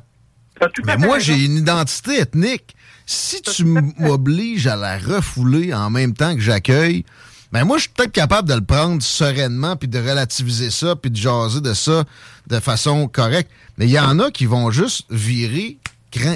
Mais 0.84 0.96
moi, 1.06 1.18
j'ai 1.20 1.44
une 1.44 1.56
identité 1.58 2.18
ethnique. 2.20 2.74
Si 3.06 3.40
tu 3.42 3.64
m'obliges 3.64 4.66
à 4.66 4.76
la 4.76 4.98
refouler 4.98 5.72
en 5.72 5.88
même 5.90 6.14
temps 6.14 6.34
que 6.34 6.40
j'accueille, 6.40 7.04
ben 7.50 7.64
moi, 7.64 7.78
je 7.78 7.82
suis 7.82 7.90
peut-être 7.90 8.12
capable 8.12 8.48
de 8.48 8.54
le 8.54 8.64
prendre 8.64 9.02
sereinement, 9.02 9.76
puis 9.76 9.88
de 9.88 9.98
relativiser 9.98 10.70
ça, 10.70 10.96
puis 10.96 11.10
de 11.10 11.16
jaser 11.16 11.60
de 11.60 11.72
ça 11.72 12.04
de 12.46 12.60
façon 12.60 13.08
correcte. 13.08 13.50
Mais 13.78 13.86
il 13.86 13.92
y 13.92 13.98
en 13.98 14.18
a 14.18 14.30
qui 14.30 14.46
vont 14.46 14.70
juste 14.70 15.06
virer 15.10 15.78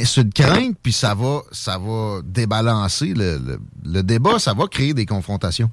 sur 0.05 0.23
le 0.23 0.31
crainte, 0.31 0.77
puis 0.83 0.93
ça 0.93 1.15
va, 1.15 1.41
ça 1.51 1.79
va 1.79 2.21
débalancer 2.25 3.15
le, 3.15 4.03
débat, 4.03 4.39
ça 4.39 4.55
va 4.55 4.67
créer 4.67 4.95
des 4.95 5.07
confrontations. 5.07 5.71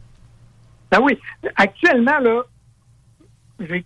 Ben 0.91 0.99
oui. 1.01 1.17
Actuellement, 1.55 2.19
là, 2.19 2.41
je 3.59 3.65
vais 3.65 3.83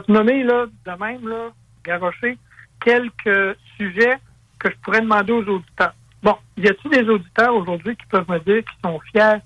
te 0.00 0.12
nommer 0.12 0.44
là, 0.44 0.66
de 0.84 0.90
même, 0.90 1.28
là, 1.28 1.50
garocher, 1.84 2.38
quelques 2.84 3.56
sujets 3.76 4.18
que 4.58 4.70
je 4.70 4.76
pourrais 4.82 5.00
demander 5.00 5.32
aux 5.32 5.44
auditeurs. 5.44 5.94
Bon, 6.22 6.36
y 6.56 6.68
a-t-il 6.68 6.90
des 6.90 7.08
auditeurs 7.08 7.54
aujourd'hui 7.54 7.96
qui 7.96 8.06
peuvent 8.06 8.28
me 8.28 8.38
dire 8.40 8.62
qu'ils 8.64 8.80
sont 8.84 9.00
fiers 9.12 9.40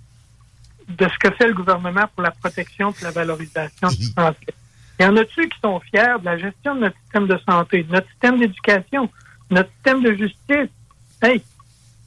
de 0.97 1.09
ce 1.09 1.19
que 1.19 1.35
fait 1.35 1.49
le 1.49 1.55
gouvernement 1.55 2.07
pour 2.15 2.23
la 2.23 2.31
protection 2.31 2.91
et 2.91 3.05
la 3.05 3.11
valorisation 3.11 3.89
du 3.89 4.07
français? 4.13 4.55
Y 4.99 5.05
en 5.05 5.17
a-tu 5.17 5.49
qui 5.49 5.59
sont 5.61 5.81
fiers 5.81 6.19
de 6.21 6.25
la 6.25 6.37
gestion 6.37 6.75
de 6.75 6.81
notre 6.81 6.97
système 7.05 7.27
de 7.27 7.39
santé, 7.49 7.83
de 7.83 7.93
notre 7.93 8.09
système 8.11 8.39
d'éducation, 8.39 9.11
de 9.51 9.55
notre 9.57 9.71
système 9.73 10.03
de 10.03 10.13
justice? 10.15 10.71
Hey, 11.23 11.43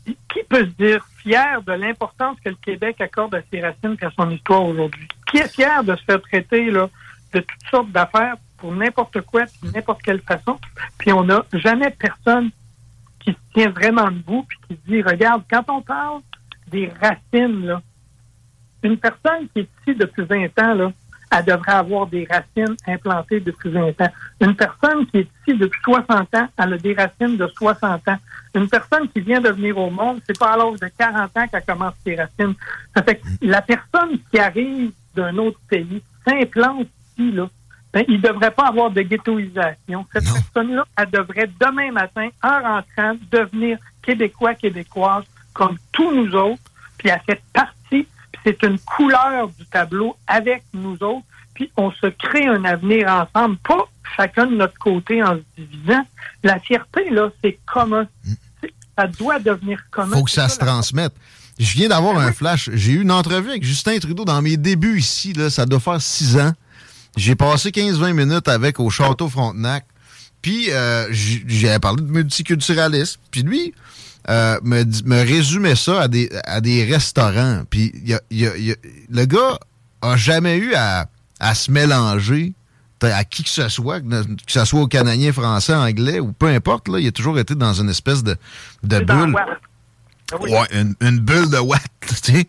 qui 0.06 0.44
peut 0.48 0.66
se 0.66 0.72
dire 0.84 1.06
fier 1.18 1.62
de 1.64 1.74
l'importance 1.74 2.38
que 2.44 2.50
le 2.50 2.56
Québec 2.56 3.00
accorde 3.02 3.34
à 3.36 3.42
ses 3.52 3.62
racines 3.62 3.98
et 4.02 4.06
à 4.06 4.12
son 4.12 4.30
histoire 4.30 4.64
aujourd'hui? 4.64 5.08
Qui 5.32 5.38
est 5.38 5.52
fier 5.52 5.84
de 5.84 5.96
se 5.96 6.04
faire 6.04 6.22
traiter 6.22 6.70
là, 6.70 6.90
de 7.34 7.40
toutes 7.40 7.70
sortes 7.72 7.92
d'affaires 7.92 8.36
pour 8.58 8.74
n'importe 8.74 9.22
quoi, 9.22 9.46
de 9.64 9.72
n'importe 9.72 10.02
quelle 10.04 10.22
façon? 10.22 10.60
Puis 10.98 11.12
on 11.12 11.24
n'a 11.24 11.44
jamais 11.54 11.90
personne 11.90 12.52
qui 13.20 13.32
se 13.32 13.38
tient 13.54 13.70
vraiment 13.70 14.12
debout 14.12 14.46
puis 14.48 14.58
qui 14.68 14.80
dit, 14.88 15.02
regarde, 15.02 15.44
quand 15.50 15.64
on 15.70 15.82
parle 15.82 16.22
des 16.68 16.92
racines, 17.02 17.66
là, 17.66 17.82
une 18.84 18.98
personne 18.98 19.48
qui 19.54 19.62
est 19.62 19.70
ici 19.82 19.98
depuis 19.98 20.24
20 20.24 20.46
ans, 20.60 20.74
là, 20.74 20.92
elle 21.36 21.46
devrait 21.46 21.74
avoir 21.74 22.08
des 22.08 22.28
racines 22.30 22.76
implantées 22.88 23.40
depuis 23.40 23.70
20 23.70 24.00
ans. 24.02 24.10
Une 24.42 24.56
personne 24.56 25.06
qui 25.08 25.20
est 25.20 25.28
ici 25.42 25.58
depuis 25.58 25.80
60 25.84 26.36
ans, 26.36 26.48
elle 26.58 26.74
a 26.74 26.78
des 26.78 26.94
racines 26.94 27.38
de 27.38 27.48
60 27.48 28.08
ans. 28.08 28.18
Une 28.54 28.70
personne 28.70 29.10
qui 29.10 29.22
vient 29.22 29.42
de 29.42 29.50
venir 29.50 29.78
au 29.78 29.90
monde, 29.90 30.22
c'est 30.28 30.38
pas 30.38 30.54
à 30.54 30.58
l'âge 30.58 30.80
de 30.80 30.90
40 30.98 31.38
ans 31.38 31.48
qu'elle 31.48 31.66
commence 31.66 31.94
ses 32.04 32.16
racines. 32.16 32.54
Ça 32.96 33.02
fait 33.02 33.16
que 33.16 33.26
la 33.42 33.62
personne 33.62 34.20
qui 34.32 34.40
arrive 34.40 34.92
d'un 35.16 35.36
autre 35.38 35.60
pays 35.68 36.04
s'implante 36.26 36.88
ici, 37.18 37.32
là, 37.32 37.50
ben, 37.92 38.04
il 38.08 38.18
ne 38.18 38.22
devrait 38.22 38.52
pas 38.52 38.68
avoir 38.68 38.90
de 38.90 39.02
ghettoisation. 39.02 40.06
Cette 40.12 40.24
personne-là, 40.24 40.86
elle 40.98 41.10
devrait 41.12 41.50
demain 41.60 41.92
matin, 41.92 42.30
en 42.42 42.60
rentrant, 42.60 43.16
devenir 43.32 43.78
québécois, 44.02 44.56
québécoise, 44.56 45.26
comme 45.54 45.78
tous 45.92 46.12
nous 46.12 46.36
autres, 46.36 46.62
puis 46.98 47.10
elle 47.10 47.22
fait 47.26 47.42
partie, 47.54 47.74
c'est 48.44 48.62
une 48.64 48.80
couleur 48.80 49.50
du 49.58 49.66
tableau 49.66 50.16
avec 50.28 50.64
nous 50.74 50.94
autres, 51.02 51.26
puis 51.54 51.72
on 51.78 51.92
se 51.92 52.08
crée 52.08 52.48
un 52.48 52.64
avenir 52.66 53.08
ensemble, 53.10 53.58
pas 53.58 53.86
chacun 54.18 54.46
de 54.48 54.56
notre 54.56 54.78
côté 54.80 55.24
en 55.24 55.36
se 55.36 55.42
divisant. 55.62 56.06
La 56.44 56.60
fierté, 56.60 57.10
là, 57.10 57.30
c'est 57.44 57.58
commun. 57.72 58.08
C'est- 58.62 58.74
Ça 58.98 59.08
doit 59.08 59.40
devenir 59.40 59.80
commun. 59.92 60.16
faut 60.18 60.24
que 60.24 60.32
ça 60.32 60.48
se 60.50 60.58
transmette. 60.60 61.14
Je 61.60 61.74
viens 61.74 61.88
d'avoir 61.90 62.18
un 62.18 62.32
flash. 62.32 62.70
J'ai 62.74 62.94
eu 62.94 63.02
une 63.02 63.12
entrevue 63.12 63.50
avec 63.52 63.64
Justin 63.64 63.98
Trudeau 64.00 64.26
dans 64.26 64.42
mes 64.42 64.58
débuts 64.58 64.98
ici. 65.00 65.34
Là, 65.34 65.50
ça 65.50 65.66
doit 65.66 65.80
faire 65.80 66.02
six 66.02 66.38
ans. 66.38 66.52
J'ai 67.16 67.36
passé 67.36 67.72
15-20 67.72 68.14
minutes 68.14 68.48
avec 68.48 68.80
au 68.80 68.90
Château 68.90 69.30
Frontenac. 69.30 69.86
Puis, 70.42 70.72
euh, 70.72 71.08
j'ai 71.12 71.80
parlé 71.80 72.02
de 72.02 72.12
multiculturalisme. 72.12 73.20
Puis 73.32 73.44
lui, 73.44 73.74
euh, 74.30 74.60
me, 74.64 74.84
me 75.06 75.20
résumait 75.26 75.76
ça 75.76 76.02
à 76.04 76.08
des, 76.08 76.30
à 76.46 76.62
des 76.62 76.84
restaurants. 76.86 77.64
Puis, 77.70 77.92
il 77.96 78.10
y 78.10 78.14
a- 78.14 78.22
il 78.32 78.40
y 78.40 78.48
a- 78.48 78.56
il 78.58 78.64
y 78.66 78.72
a- 78.72 78.76
le 79.10 79.26
gars 79.26 79.60
a 80.02 80.16
jamais 80.18 80.58
eu 80.58 80.74
à, 80.76 81.08
à 81.40 81.56
se 81.56 81.70
mélanger 81.72 82.54
à 83.02 83.26
qui 83.26 83.44
que 83.44 83.50
ce 83.50 83.68
soit, 83.68 84.00
que 84.00 84.06
ce 84.48 84.64
soit 84.64 84.80
au 84.80 84.88
Canadien, 84.88 85.34
français, 85.34 85.74
anglais 85.74 86.22
ou 86.22 86.32
peu 86.32 86.48
importe. 86.48 86.88
Là, 86.88 87.00
il 87.00 87.08
a 87.08 87.12
toujours 87.12 87.38
été 87.38 87.54
dans 87.54 87.74
une 87.74 87.90
espèce 87.90 88.24
de, 88.24 88.38
de 88.84 89.00
bulle. 89.00 89.36
Ah 90.32 90.36
oui. 90.40 90.50
Ouais, 90.52 90.68
une, 90.72 90.96
une 91.02 91.20
bulle 91.20 91.50
de 91.50 91.58
watt, 91.58 91.82
tu 92.08 92.16
sais. 92.34 92.48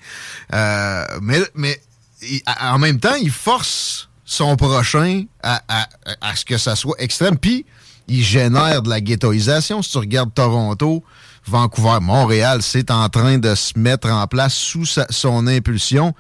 Euh, 0.55 1.05
mais 1.23 1.41
mais 1.57 1.81
il- 2.23 2.41
en 2.61 2.79
même 2.79 3.01
temps, 3.01 3.17
il 3.17 3.33
force 3.33 4.09
son 4.25 4.55
prochain 4.57 5.25
à, 5.43 5.61
à- 5.69 5.89
à 6.21 6.37
ce 6.37 6.45
que 6.45 6.57
ça 6.57 6.77
soit 6.77 6.95
extrême. 7.01 7.37
Puis, 7.37 7.67
il 8.07 8.23
génère 8.23 8.83
de 8.83 8.91
la 8.91 9.01
ghettoisation. 9.01 9.83
Si 9.83 9.91
tu 9.91 9.99
regardes 9.99 10.33
Toronto, 10.35 11.03
Vancouver, 11.47 11.99
Montréal, 12.01 12.63
c'est 12.63 12.91
en 12.91 13.09
train 13.09 13.39
de 13.39 13.55
se 13.55 13.79
mettre 13.79 14.09
en 14.11 14.27
place 14.27 14.55
sous 14.55 14.85
sa- 14.87 15.07
son 15.11 15.47
impulsion. 15.47 16.15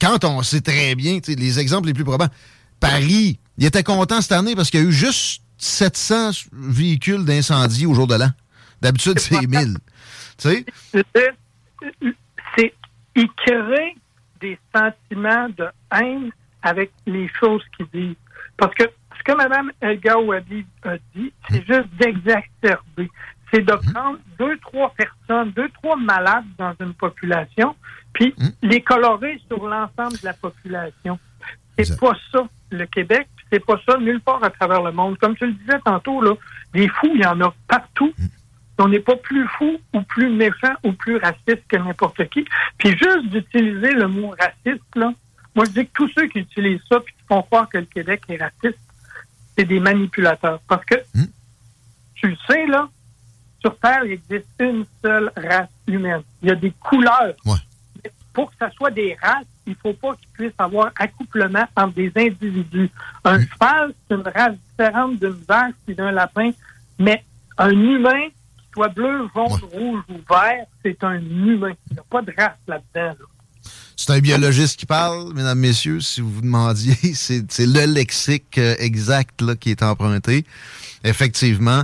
Quand 0.00 0.24
on 0.24 0.42
sait 0.42 0.60
très 0.60 0.94
bien, 0.94 1.18
les 1.26 1.58
exemples 1.58 1.86
les 1.88 1.94
plus 1.94 2.04
probants, 2.04 2.28
Paris, 2.80 3.38
il 3.56 3.64
était 3.64 3.82
content 3.82 4.20
cette 4.20 4.32
année 4.32 4.54
parce 4.54 4.70
qu'il 4.70 4.80
y 4.80 4.82
a 4.84 4.86
eu 4.86 4.92
juste 4.92 5.42
700 5.58 6.30
véhicules 6.52 7.24
d'incendie 7.24 7.86
au 7.86 7.94
jour 7.94 8.06
de 8.06 8.14
l'an. 8.14 8.30
D'habitude, 8.80 9.18
c'est 9.18 9.40
1000. 9.46 9.76
Tu 10.38 10.48
sais? 10.48 10.64
c'est 12.56 12.72
crée 13.36 13.96
des 14.40 14.56
sentiments 14.74 15.48
de 15.56 15.66
haine 15.92 16.30
avec 16.62 16.92
les 17.06 17.28
choses 17.40 17.62
qu'il 17.76 17.86
dit. 17.92 18.16
Parce 18.56 18.72
que 18.74 18.84
ce 19.18 19.22
que 19.24 19.36
Mme 19.36 19.72
Elga 19.80 20.14
a 20.84 20.96
dit, 21.16 21.32
c'est 21.50 21.66
juste 21.66 21.88
d'exacerber. 21.98 23.10
C'est 23.52 23.62
de 23.62 23.72
prendre 23.92 24.18
deux, 24.38 24.58
trois 24.58 24.92
personnes, 24.94 25.50
deux, 25.52 25.68
trois 25.70 25.96
malades 25.96 26.44
dans 26.58 26.74
une 26.80 26.94
population, 26.94 27.74
puis 28.12 28.34
les 28.62 28.82
colorer 28.82 29.40
sur 29.48 29.66
l'ensemble 29.66 30.18
de 30.18 30.24
la 30.24 30.34
population. 30.34 31.18
C'est 31.78 31.98
pas 31.98 32.12
ça, 32.32 32.46
le 32.70 32.86
Québec, 32.86 33.28
puis 33.36 33.46
c'est 33.52 33.64
pas 33.64 33.80
ça 33.86 33.96
nulle 33.98 34.20
part 34.20 34.42
à 34.42 34.50
travers 34.50 34.82
le 34.82 34.92
monde. 34.92 35.16
Comme 35.18 35.36
tu 35.36 35.46
le 35.46 35.52
disais 35.52 35.78
tantôt, 35.84 36.20
là, 36.20 36.34
des 36.74 36.88
fous, 36.88 37.12
il 37.14 37.22
y 37.22 37.26
en 37.26 37.40
a 37.40 37.54
partout. 37.68 38.12
On 38.80 38.88
n'est 38.88 39.00
pas 39.00 39.16
plus 39.16 39.46
fou 39.58 39.78
ou 39.92 40.02
plus 40.02 40.28
méchant 40.28 40.74
ou 40.84 40.92
plus 40.92 41.16
raciste 41.16 41.66
que 41.68 41.76
n'importe 41.76 42.28
qui. 42.28 42.44
Puis 42.78 42.90
juste 42.90 43.28
d'utiliser 43.30 43.92
le 43.92 44.06
mot 44.06 44.34
raciste, 44.38 44.84
là, 44.94 45.12
moi 45.54 45.64
je 45.64 45.70
dis 45.70 45.86
que 45.86 45.92
tous 45.94 46.08
ceux 46.14 46.26
qui 46.28 46.40
utilisent 46.40 46.82
ça 46.88 47.00
puis 47.00 47.12
qui 47.14 47.24
font 47.26 47.42
croire 47.42 47.68
que 47.68 47.78
le 47.78 47.86
Québec 47.86 48.22
est 48.28 48.36
raciste, 48.36 48.78
c'est 49.56 49.64
des 49.64 49.80
manipulateurs. 49.80 50.60
Parce 50.68 50.84
que 50.84 50.94
tu 52.14 52.28
le 52.28 52.36
sais, 52.46 52.66
là, 52.66 52.88
sur 53.60 53.76
Terre, 53.78 54.04
il 54.04 54.12
existe 54.12 54.48
une 54.58 54.84
seule 55.02 55.30
race 55.36 55.68
humaine. 55.86 56.22
Il 56.42 56.48
y 56.48 56.52
a 56.52 56.54
des 56.54 56.72
couleurs. 56.80 57.34
Mais 57.44 58.10
Pour 58.32 58.50
que 58.50 58.56
ça 58.58 58.70
soit 58.70 58.90
des 58.90 59.16
races, 59.20 59.46
il 59.66 59.70
ne 59.72 59.76
faut 59.76 59.92
pas 59.94 60.14
qu'il 60.16 60.28
puisse 60.32 60.52
avoir 60.58 60.92
accouplement 60.96 61.64
entre 61.76 61.94
des 61.94 62.12
individus. 62.16 62.90
Un 63.24 63.40
cheval, 63.40 63.92
c'est 64.08 64.14
une 64.14 64.22
race 64.22 64.54
différente 64.70 65.18
d'une 65.18 65.42
vache 65.46 65.74
et 65.88 65.94
d'un 65.94 66.12
lapin, 66.12 66.50
mais 66.98 67.24
un 67.58 67.70
humain, 67.70 68.22
qu'il 68.28 68.74
soit 68.74 68.88
bleu, 68.88 69.28
jaune, 69.34 69.60
rouge 69.72 70.02
ou 70.08 70.20
vert, 70.30 70.64
c'est 70.84 71.02
un 71.02 71.20
humain. 71.20 71.72
Il 71.90 71.94
n'y 71.94 71.98
a 71.98 72.04
pas 72.08 72.22
de 72.22 72.32
race 72.36 72.56
là-dedans. 72.66 73.16
là. 73.18 73.26
C'est 73.96 74.12
un 74.12 74.20
biologiste 74.20 74.78
qui 74.78 74.86
parle, 74.86 75.34
mesdames, 75.34 75.58
messieurs, 75.58 76.00
si 76.00 76.20
vous 76.20 76.30
vous 76.30 76.40
demandiez. 76.40 76.94
C'est 77.14 77.66
le 77.66 77.84
lexique 77.92 78.56
euh, 78.56 78.76
exact 78.78 79.42
là, 79.42 79.56
qui 79.56 79.72
est 79.72 79.82
emprunté. 79.82 80.46
Effectivement. 81.02 81.82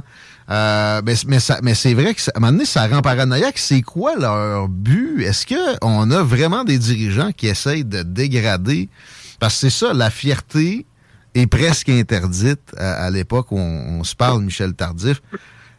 Euh, 0.51 1.01
mais 1.05 1.15
mais, 1.27 1.39
mais 1.63 1.75
c'est 1.75 1.95
vrai 1.95 2.15
que 2.15 2.21
ça, 2.21 2.33
un 2.35 2.41
moment 2.41 2.53
donné, 2.53 2.65
ça 2.67 2.87
rend 2.87 3.01
paranoïaque. 3.01 3.59
C'est 3.59 3.83
quoi 3.83 4.17
leur 4.17 4.69
but? 4.69 5.23
Est-ce 5.23 5.47
qu'on 5.47 6.11
a 6.11 6.23
vraiment 6.23 6.65
des 6.65 6.79
dirigeants 6.79 7.33
qui 7.33 7.47
essayent 7.47 7.85
de 7.85 8.03
dégrader? 8.03 8.89
Parce 9.41 9.55
que 9.55 9.61
c'est 9.71 9.87
ça, 9.87 9.95
la 9.95 10.11
fierté 10.11 10.87
est 11.35 11.47
presque 11.47 11.89
interdite 11.89 12.75
à, 12.77 13.11
l'époque 13.11 13.51
où 13.53 13.59
on, 13.59 14.05
se 14.05 14.15
parle, 14.15 14.43
Michel 14.43 14.75
Tardif. 14.75 15.21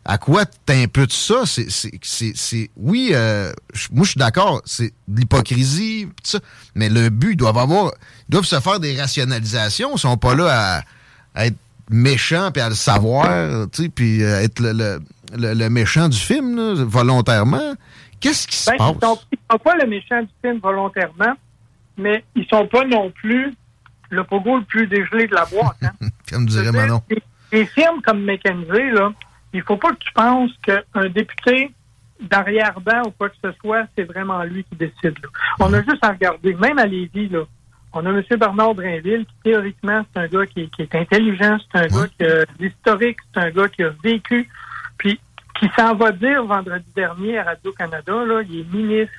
à 0.03 0.17
quoi 0.17 0.45
t'imputes 0.45 1.13
ça? 1.13 1.43
C'est, 1.45 1.67
c'est, 1.71 2.71
oui, 2.75 3.11
euh, 3.13 3.53
moi, 3.91 4.03
je 4.03 4.11
suis 4.11 4.19
d'accord, 4.19 4.61
c'est 4.65 4.93
de 5.07 5.19
l'hypocrisie, 5.19 6.07
mais 6.73 6.89
le 6.89 7.09
but, 7.09 7.33
ils 7.33 7.37
doivent 7.37 7.57
avoir, 7.57 7.93
ils 8.27 8.31
doivent 8.31 8.45
se 8.45 8.59
faire 8.59 8.79
des 8.79 8.99
rationalisations. 8.99 9.95
Ils 9.95 9.99
sont 9.99 10.17
pas 10.17 10.35
là 10.35 10.83
à 11.35 11.45
être 11.45 11.57
méchants 11.89 12.51
puis 12.51 12.61
à 12.61 12.69
le 12.69 12.75
savoir, 12.75 13.67
tu 13.71 13.83
sais, 13.83 13.89
puis 13.89 14.23
euh, 14.23 14.41
être 14.41 14.59
le, 14.59 14.71
le, 14.73 14.99
le- 15.37 15.53
le 15.53 15.69
méchant 15.69 16.09
du 16.09 16.17
film, 16.17 16.55
là, 16.55 16.73
volontairement. 16.85 17.75
Qu'est-ce 18.19 18.47
qui 18.47 18.55
se 18.55 18.71
Ben, 18.71 18.77
passe? 18.77 18.93
ils 19.01 19.05
sont, 19.05 19.19
ils 19.31 19.37
sont 19.51 19.59
pas 19.59 19.75
le 19.75 19.87
méchant 19.87 20.21
du 20.21 20.29
film 20.43 20.59
volontairement, 20.59 21.33
mais 21.97 22.23
ils 22.35 22.45
sont 22.47 22.67
pas 22.67 22.85
non 22.85 23.11
plus 23.11 23.53
le 24.09 24.23
pogo 24.23 24.57
le 24.57 24.63
plus 24.63 24.87
dégelé 24.87 25.27
de 25.27 25.35
la 25.35 25.45
boîte. 25.45 25.77
Hein. 25.83 25.91
Comme 26.31 26.45
dirait 26.45 26.71
Manon. 26.71 27.01
Des, 27.09 27.21
des 27.51 27.65
firmes 27.65 28.01
comme 28.01 28.23
McKenzie, 28.23 28.91
là, 28.93 29.11
il 29.53 29.61
faut 29.61 29.77
pas 29.77 29.91
que 29.91 29.97
tu 29.99 30.11
penses 30.13 30.51
qu'un 30.63 31.09
député 31.09 31.71
d'arrière-ban 32.21 33.03
ou 33.05 33.11
quoi 33.11 33.29
que 33.29 33.35
ce 33.43 33.51
soit, 33.61 33.83
c'est 33.95 34.03
vraiment 34.03 34.41
lui 34.43 34.63
qui 34.63 34.75
décide. 34.75 35.17
là. 35.21 35.29
On 35.59 35.73
a 35.73 35.81
juste 35.83 36.03
à 36.03 36.09
regarder, 36.09 36.53
même 36.55 36.79
à 36.79 36.85
Lévis, 36.85 37.29
là, 37.29 37.41
on 37.95 38.05
a 38.05 38.09
M. 38.09 38.23
Bernard 38.37 38.75
Drainville, 38.75 39.25
qui 39.25 39.35
théoriquement, 39.45 40.05
c'est 40.13 40.19
un 40.21 40.27
gars 40.27 40.45
qui, 40.45 40.69
qui 40.69 40.81
est 40.81 40.95
intelligent, 40.95 41.57
c'est 41.71 41.79
un 41.79 41.87
gars 41.87 42.07
qui 42.07 42.25
a 42.25 42.45
l'historique, 42.59 43.17
c'est 43.33 43.39
un 43.39 43.51
gars 43.51 43.69
qui 43.69 43.83
a 43.83 43.89
vécu, 44.03 44.49
puis 44.97 45.19
qui 45.59 45.69
s'en 45.77 45.95
va 45.95 46.11
dire 46.11 46.43
vendredi 46.43 46.85
dernier 46.93 47.39
à 47.39 47.45
Radio-Canada, 47.45 48.25
là, 48.25 48.41
il 48.47 48.59
est 48.59 48.73
ministre 48.73 49.15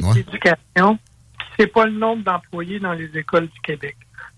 de 0.00 0.14
l'Éducation, 0.14 0.98
qui 1.38 1.62
sait 1.62 1.66
pas 1.66 1.84
le 1.84 1.92
nombre 1.92 2.24
d'employés 2.24 2.80
dans 2.80 2.94
les 2.94 3.16
écoles 3.16 3.48
du 3.48 3.60
Québec. 3.62 3.96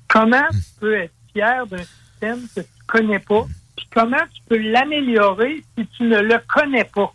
Comment 0.09 0.48
tu 0.50 0.80
peux 0.80 0.94
être 0.96 1.14
fier 1.32 1.66
d'un 1.66 1.85
système 1.85 2.40
que 2.54 2.61
tu 2.61 2.87
connais 2.88 3.20
pas, 3.20 3.46
puis 3.76 3.87
comment 3.94 4.24
tu 4.35 4.42
peux 4.48 4.59
l'améliorer 4.59 5.62
si 5.78 5.87
tu 5.96 6.02
ne 6.02 6.18
le 6.18 6.38
connais 6.48 6.85
pas? 6.85 7.12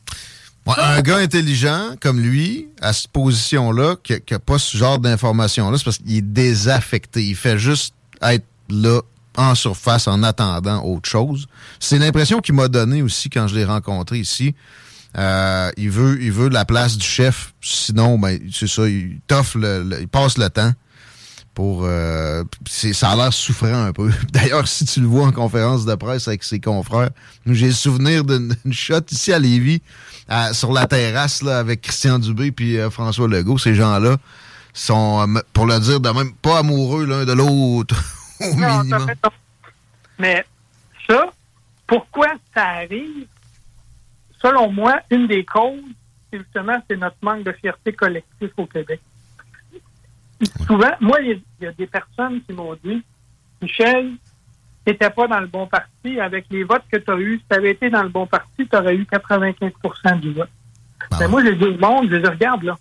Un 0.68 1.02
gars 1.02 1.18
intelligent 1.18 1.96
comme 2.00 2.20
lui, 2.20 2.68
à 2.82 2.94
cette 2.94 3.10
position-là, 3.10 3.96
qui 4.04 4.14
n'a 4.30 4.40
pas 4.40 4.60
ce 4.60 4.78
genre 4.78 5.00
d'informations-là, 5.00 5.78
c'est 5.78 5.84
parce 5.84 5.98
qu'il 5.98 6.16
est 6.16 6.22
désaffecté. 6.22 7.26
Il 7.26 7.36
fait 7.36 7.58
juste 7.58 7.96
être 8.22 8.46
là 8.70 9.02
en 9.38 9.56
surface 9.56 10.08
en 10.08 10.24
attendant 10.24 10.84
autre 10.84 11.10
chose. 11.10 11.48
C'est 11.80 11.98
l'impression 11.98 12.42
qu'il 12.42 12.56
m'a 12.56 12.68
donné 12.68 13.02
aussi 13.02 13.30
quand 13.30 13.48
je 13.48 13.56
l'ai 13.56 13.66
rencontré 13.66 14.20
ici. 14.20 14.56
Euh, 15.18 15.72
il 15.76 15.90
veut 15.90 16.22
il 16.22 16.32
veut 16.32 16.48
la 16.48 16.64
place 16.64 16.98
du 16.98 17.06
chef, 17.06 17.54
sinon 17.60 18.18
ben 18.18 18.40
c'est 18.50 18.68
ça, 18.68 18.88
il 18.88 19.20
t'offre 19.28 19.58
il 20.00 20.08
passe 20.08 20.38
le 20.38 20.50
temps 20.50 20.72
pour 21.54 21.82
euh, 21.84 22.44
ça 22.68 23.12
a 23.12 23.16
l'air 23.16 23.34
souffrant 23.34 23.86
un 23.86 23.92
peu. 23.94 24.10
D'ailleurs, 24.32 24.68
si 24.68 24.86
tu 24.86 25.02
le 25.02 25.08
vois 25.08 25.26
en 25.28 25.32
conférence 25.32 25.86
de 25.86 25.96
presse 25.96 26.28
avec 26.28 26.44
ses 26.44 26.60
confrères, 26.60 27.10
j'ai 27.46 27.68
le 27.68 27.74
souvenir 27.74 28.24
d'une 28.24 28.56
shot 28.72 29.02
ici 29.12 29.34
à 29.34 29.40
Lévis, 29.40 29.82
à- 30.30 30.54
sur 30.54 30.72
la 30.72 30.88
terrasse 30.88 31.42
là, 31.44 31.60
avec 31.60 31.82
Christian 31.82 32.20
Dubé 32.20 32.52
puis 32.52 32.78
euh, 32.78 32.90
François 32.90 33.28
Legault. 33.28 33.58
Ces 33.58 33.76
gens-là 33.76 34.18
sont, 34.74 35.28
euh, 35.36 35.40
pour 35.54 35.66
le 35.66 35.80
dire 35.80 36.00
de 36.00 36.10
même, 36.10 36.32
pas 36.36 36.60
amoureux 36.60 37.06
l'un 37.06 37.26
de 37.26 37.34
l'autre 37.34 37.96
au 38.40 38.56
Non, 38.56 38.80
minimum. 38.84 39.12
Mais 40.20 40.46
ça, 41.10 41.26
pourquoi 41.86 42.28
ça 42.56 42.64
arrive? 42.64 43.26
Selon 44.42 44.72
moi, 44.72 45.00
une 45.12 45.28
des 45.28 45.44
causes, 45.46 45.80
c'est 46.32 46.40
justement, 46.40 46.78
c'est 46.90 46.98
notre 46.98 47.18
manque 47.22 47.44
de 47.44 47.52
fierté 47.52 47.92
collective 47.94 48.50
au 48.58 48.66
Québec. 48.66 49.02
Souvent, 50.68 50.92
moi, 51.00 51.20
il 51.22 51.42
y 51.62 51.66
a- 51.68 51.72
des 51.72 51.88
personnes 51.88 52.42
qui 52.42 52.54
m'ont 52.54 52.76
dit, 52.84 53.02
Michel, 53.62 54.14
t'étais 54.86 55.10
pas 55.10 55.28
dans 55.28 55.40
le 55.40 55.48
bon 55.48 55.68
parti. 55.68 56.20
Avec 56.20 56.46
les 56.50 56.64
votes 56.64 56.84
que 56.92 56.98
tu 56.98 57.12
as 57.12 57.18
eus, 57.18 57.38
si 57.38 57.46
tu 57.50 57.56
avais 57.56 57.72
été 57.72 57.90
dans 57.90 58.04
le 58.04 58.10
bon 58.10 58.26
parti, 58.26 58.68
tu 58.68 58.76
aurais 58.76 58.96
eu 58.96 59.06
95% 59.06 60.16
du 60.16 60.34
vote. 60.34 60.50
Mais 61.20 61.28
moi, 61.28 61.44
j'ai 61.44 61.56
dit 61.56 61.66
au 61.66 61.78
monde, 61.78 62.10
je 62.10 62.16
les 62.16 62.28
regarde 62.28 62.64
là. 62.64 62.78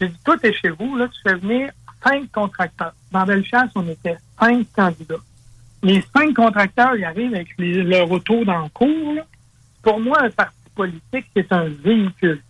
J'ai 0.00 0.08
dit, 0.08 0.16
toi, 0.24 0.36
t'es 0.38 0.52
chez 0.52 0.70
vous, 0.70 0.96
là, 0.96 1.08
tu 1.08 1.20
fais 1.22 1.34
venir 1.34 1.70
cinq 2.02 2.30
contracteurs. 2.32 2.94
Dans 3.12 3.24
Bellechasse, 3.24 3.70
on 3.74 3.86
était 3.88 4.16
cinq 4.38 4.66
candidats. 4.74 5.14
Les 5.82 6.02
cinq 6.14 6.34
contracteurs, 6.34 6.96
ils 6.96 7.04
arrivent 7.04 7.34
avec 7.34 7.48
les- 7.58 7.82
leur 7.82 8.10
auto 8.10 8.44
dans 8.44 8.62
le 8.62 8.68
cours. 8.70 9.14
là. 9.14 9.22
Pour 9.82 10.00
moi, 10.00 10.22
un 10.22 10.30
parti 10.30 10.56
politique, 10.74 11.26
c'est 11.36 11.52
un 11.52 11.68
véhicule. 11.68 12.42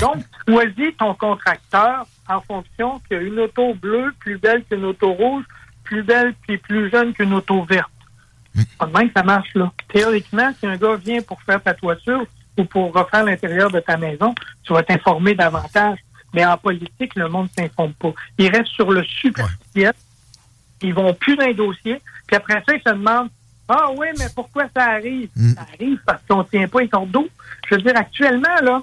Donc, 0.00 0.24
choisis 0.48 0.96
ton 0.98 1.14
contracteur 1.14 2.06
en 2.28 2.40
fonction 2.40 3.00
qu'il 3.00 3.16
y 3.16 3.20
a 3.20 3.22
une 3.22 3.38
auto 3.40 3.74
bleue 3.74 4.12
plus 4.18 4.38
belle 4.38 4.64
qu'une 4.64 4.84
auto 4.84 5.12
rouge, 5.12 5.44
plus 5.82 6.02
belle 6.02 6.34
puis 6.46 6.58
plus 6.58 6.90
jeune 6.90 7.12
qu'une 7.12 7.34
auto 7.34 7.62
verte. 7.64 7.90
Pas 8.78 8.86
de 8.86 8.92
même 8.92 9.08
que 9.08 9.14
ça 9.14 9.24
marche 9.24 9.54
là. 9.54 9.72
Théoriquement, 9.92 10.52
si 10.58 10.66
un 10.66 10.76
gars 10.76 10.96
vient 10.96 11.20
pour 11.22 11.40
faire 11.42 11.62
ta 11.62 11.74
toiture 11.74 12.24
ou 12.56 12.64
pour 12.64 12.92
refaire 12.92 13.24
l'intérieur 13.24 13.70
de 13.70 13.80
ta 13.80 13.96
maison, 13.96 14.34
tu 14.62 14.72
vas 14.72 14.82
t'informer 14.82 15.34
davantage. 15.34 15.98
Mais 16.32 16.44
en 16.44 16.56
politique, 16.56 17.14
le 17.14 17.28
monde 17.28 17.48
ne 17.56 17.64
s'informe 17.64 17.92
pas. 17.94 18.12
Ils 18.38 18.48
restent 18.48 18.72
sur 18.72 18.90
le 18.90 19.04
superficiel. 19.04 19.92
Ils 20.82 20.94
vont 20.94 21.14
plus 21.14 21.36
dans 21.36 21.46
les 21.46 21.54
dossiers. 21.54 22.00
Puis 22.26 22.36
après 22.36 22.62
ça, 22.66 22.74
ils 22.74 22.82
se 22.82 22.92
demandent 22.92 23.30
Ah 23.68 23.90
oui, 23.96 24.08
mais 24.18 24.26
pourquoi 24.34 24.64
ça 24.74 24.84
arrive? 24.84 25.30
Ça 25.36 25.66
arrive 25.72 25.98
parce 26.06 26.22
qu'on 26.28 26.38
ne 26.38 26.44
tient 26.44 26.68
pas 26.68 26.80
les 26.80 26.88
d'eau. 26.88 27.28
Je 27.68 27.76
veux 27.76 27.82
dire, 27.82 27.96
actuellement, 27.96 28.56
là, 28.62 28.82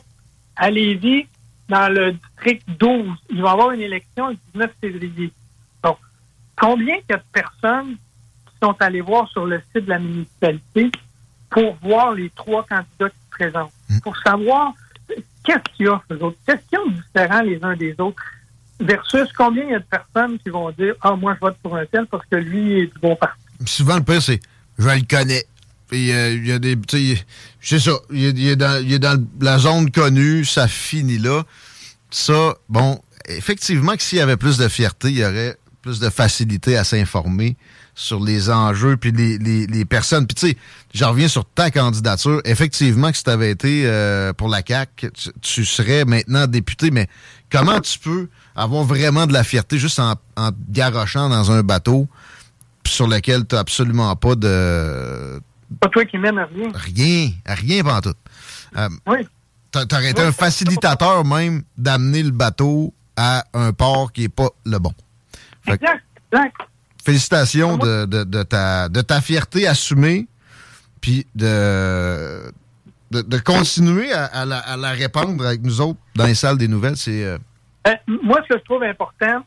à 0.55 0.69
Lévis, 0.69 1.27
dans 1.71 1.87
le 1.87 2.11
district 2.11 2.63
12, 2.79 3.17
il 3.29 3.41
va 3.41 3.49
y 3.49 3.51
avoir 3.51 3.71
une 3.71 3.81
élection 3.81 4.27
le 4.27 4.37
19 4.53 4.71
février. 4.81 5.31
Donc, 5.81 5.97
combien 6.59 6.95
il 6.95 7.05
y 7.09 7.13
a 7.13 7.17
de 7.17 7.23
personnes 7.31 7.95
qui 8.45 8.53
sont 8.61 8.75
allées 8.81 8.99
voir 8.99 9.29
sur 9.29 9.45
le 9.45 9.61
site 9.73 9.85
de 9.85 9.89
la 9.89 9.99
municipalité 9.99 10.91
pour 11.49 11.77
voir 11.81 12.13
les 12.13 12.29
trois 12.31 12.65
candidats 12.65 13.09
qui 13.09 13.15
se 13.15 13.29
présentent, 13.29 13.71
pour 14.03 14.17
savoir 14.17 14.73
qu'est-ce 15.45 15.75
qu'il 15.75 15.85
y 15.85 15.89
a, 15.89 16.01
eux 16.11 16.23
autres, 16.23 16.37
qu'est-ce 16.45 16.61
qu'ils 16.69 16.79
ont 16.79 16.87
de 16.87 16.95
différent 16.95 17.41
les 17.41 17.63
uns 17.63 17.75
des 17.77 17.95
autres, 17.99 18.21
versus 18.81 19.31
combien 19.31 19.63
il 19.63 19.71
y 19.71 19.75
a 19.75 19.79
de 19.79 19.85
personnes 19.85 20.39
qui 20.39 20.49
vont 20.49 20.71
dire 20.71 20.95
Ah, 21.01 21.15
moi, 21.15 21.35
je 21.35 21.39
vote 21.39 21.57
pour 21.63 21.77
un 21.77 21.85
tel 21.85 22.05
parce 22.07 22.25
que 22.25 22.35
lui 22.35 22.81
est 22.81 22.87
du 22.87 22.99
bon 23.01 23.15
parti. 23.15 23.39
Souvent, 23.65 23.95
le 23.95 24.03
pire, 24.03 24.21
c'est 24.21 24.41
je 24.77 24.89
le 24.89 25.05
connais. 25.07 25.45
Puis 25.91 26.09
euh, 26.13 26.31
il 26.31 26.47
y 26.47 26.51
a 26.53 26.57
des. 26.57 26.77
C'est 27.61 27.79
ça. 27.79 27.91
Il 28.11 28.47
est, 28.47 28.55
dans, 28.55 28.81
il 28.81 28.93
est 28.93 28.99
dans 28.99 29.21
la 29.41 29.59
zone 29.59 29.91
connue, 29.91 30.45
ça 30.45 30.67
finit 30.69 31.17
là. 31.17 31.43
Ça, 32.09 32.55
bon, 32.69 32.99
effectivement 33.27 33.95
que 33.97 34.01
s'il 34.01 34.17
y 34.17 34.21
avait 34.21 34.37
plus 34.37 34.57
de 34.57 34.69
fierté, 34.69 35.09
il 35.09 35.17
y 35.17 35.25
aurait 35.25 35.57
plus 35.81 35.99
de 35.99 36.09
facilité 36.09 36.77
à 36.77 36.85
s'informer 36.85 37.57
sur 37.93 38.23
les 38.23 38.49
enjeux 38.49 38.95
puis 38.95 39.11
les, 39.11 39.37
les, 39.37 39.67
les 39.67 39.83
personnes. 39.83 40.27
Puis 40.27 40.35
tu 40.35 40.47
sais, 40.47 40.57
j'en 40.93 41.09
reviens 41.09 41.27
sur 41.27 41.43
ta 41.43 41.71
candidature. 41.71 42.41
Effectivement 42.45 43.11
que 43.11 43.17
si 43.17 43.25
tu 43.25 43.29
avais 43.29 43.51
été 43.51 43.83
euh, 43.85 44.31
pour 44.31 44.47
la 44.47 44.61
CAQ, 44.65 45.11
tu, 45.41 45.65
serais 45.65 46.05
maintenant 46.05 46.47
député, 46.47 46.89
mais 46.89 47.09
comment 47.51 47.81
tu 47.81 47.99
peux 47.99 48.29
avoir 48.55 48.85
vraiment 48.85 49.27
de 49.27 49.33
la 49.33 49.43
fierté 49.43 49.77
juste 49.77 49.99
en, 49.99 50.15
en 50.37 50.51
garochant 50.69 51.27
dans 51.27 51.51
un 51.51 51.63
bateau 51.63 52.07
sur 52.87 53.07
lequel 53.07 53.45
tu 53.45 53.55
n'as 53.55 53.61
absolument 53.61 54.15
pas 54.15 54.35
de... 54.35 55.41
Pas 55.79 55.87
toi 55.89 56.05
qui 56.05 56.17
mène 56.17 56.37
à 56.37 56.45
rien. 56.45 56.69
Rien, 56.73 57.29
à 57.45 57.53
rien 57.55 57.83
pantoute. 57.83 58.17
Euh, 58.77 58.89
oui. 59.07 59.19
T'aurais 59.71 60.11
été 60.11 60.21
un 60.21 60.31
facilitateur 60.33 61.23
même 61.23 61.63
d'amener 61.77 62.23
le 62.23 62.31
bateau 62.31 62.93
à 63.15 63.45
un 63.53 63.71
port 63.71 64.11
qui 64.11 64.21
n'est 64.23 64.29
pas 64.29 64.49
le 64.65 64.79
bon. 64.79 64.93
Fait 65.63 65.73
Exact, 65.75 66.03
exact. 66.33 66.55
félicitations 67.05 67.77
de, 67.77 68.05
de- 68.05 68.23
de 68.25 68.43
ta, 68.43 68.89
de 68.89 69.01
ta 69.01 69.21
fierté 69.21 69.67
assumée, 69.67 70.27
puis 70.99 71.25
de, 71.35 72.51
de, 73.11 73.21
de 73.21 73.37
continuer 73.39 74.11
à, 74.11 74.25
à 74.25 74.45
la, 74.45 74.59
à 74.59 74.75
la 74.77 74.89
répandre 74.91 75.45
avec 75.45 75.61
nous 75.61 75.79
autres 75.79 75.99
dans 76.15 76.25
les 76.25 76.35
salles 76.35 76.57
des 76.57 76.67
nouvelles. 76.67 76.97
C'est 76.97 77.23
euh, 77.23 77.37
Euh, 77.87 77.93
moi, 78.23 78.41
ce 78.43 78.53
que 78.53 78.59
je 78.59 78.63
trouve 78.65 78.83
important, 78.83 79.45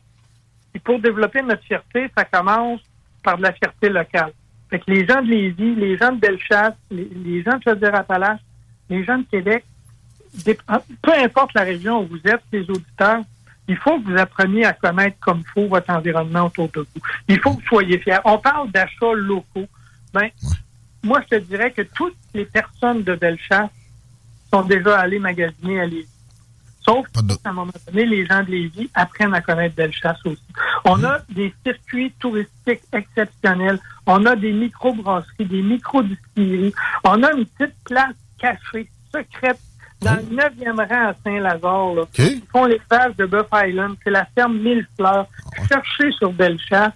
c'est 0.73 0.81
pour 0.81 0.99
développer 0.99 1.41
notre 1.43 1.63
fierté, 1.63 2.09
ça 2.17 2.25
commence 2.25 2.81
par 3.23 3.37
de 3.37 3.43
la 3.43 3.53
fierté 3.53 3.89
locale. 3.89 4.33
Fait 4.69 4.79
que 4.79 4.91
les 4.91 5.05
gens 5.05 5.21
de 5.21 5.27
Lévis, 5.27 5.75
les 5.75 5.97
gens 5.97 6.11
de 6.11 6.19
Bellechasse, 6.19 6.73
les, 6.89 7.43
gens 7.43 7.57
de 7.57 7.63
Chaudière-Appalaches, 7.63 8.41
les 8.89 9.03
gens 9.03 9.17
de 9.17 9.23
Québec, 9.23 9.63
ah, 10.67 10.81
peu 11.01 11.13
importe 11.13 11.53
la 11.53 11.61
région 11.61 12.01
où 12.01 12.07
vous 12.07 12.21
êtes, 12.25 12.41
les 12.51 12.69
auditeurs, 12.69 13.21
il 13.67 13.77
faut 13.77 13.99
que 13.99 14.11
vous 14.11 14.17
appreniez 14.17 14.65
à 14.65 14.73
connaître 14.73 15.17
comme 15.19 15.43
faut 15.53 15.67
votre 15.67 15.89
environnement 15.89 16.45
autour 16.45 16.69
de 16.69 16.81
vous. 16.81 17.01
Il 17.27 17.39
faut 17.39 17.51
que 17.51 17.61
vous 17.61 17.67
soyez 17.67 17.97
fiers. 17.99 18.19
On 18.25 18.37
parle 18.37 18.69
d'achats 18.71 19.13
locaux. 19.13 19.67
Ben, 20.13 20.29
moi, 21.03 21.21
je 21.23 21.37
te 21.37 21.41
dirais 21.43 21.71
que 21.71 21.81
toutes 21.81 22.17
les 22.33 22.45
personnes 22.45 23.03
de 23.03 23.15
Bellechasse 23.15 23.69
sont 24.51 24.63
déjà 24.63 24.99
allées 24.99 25.19
magasiner 25.19 25.81
à 25.81 25.85
Lévis. 25.85 26.07
Sauf 26.85 27.07
qu'à 27.07 27.49
un 27.49 27.53
moment 27.53 27.71
donné, 27.87 28.05
les 28.05 28.25
gens 28.25 28.43
de 28.43 28.51
Lévis 28.51 28.89
apprennent 28.93 29.33
à 29.33 29.41
connaître 29.41 29.75
Bellechasse 29.75 30.19
aussi. 30.25 30.41
On 30.83 31.03
a 31.03 31.19
des 31.29 31.53
circuits 31.65 32.11
touristiques 32.19 32.83
exceptionnels. 32.93 33.79
On 34.05 34.23
a 34.25 34.35
des 34.35 34.53
micro-brasseries, 34.53 35.45
des 35.45 35.61
micro-distilleries. 35.63 36.73
On 37.03 37.23
a 37.23 37.31
une 37.33 37.45
petite 37.45 37.75
place 37.85 38.13
cachée, 38.37 38.87
secrète, 39.11 39.59
dans 40.01 40.15
le 40.15 40.35
9e 40.35 40.75
rang 40.87 41.09
à 41.09 41.13
Saint-Lazare. 41.23 41.93
là. 41.95 42.03
Ils 42.19 42.43
font 42.51 42.65
l'élevage 42.65 43.15
de 43.15 43.25
Buff 43.25 43.47
Island. 43.53 43.95
C'est 44.03 44.11
la 44.11 44.25
ferme 44.35 44.57
Mille 44.59 44.85
Fleurs. 44.95 45.27
Cherchez 45.67 46.11
sur 46.11 46.31
Bellechasse. 46.33 46.93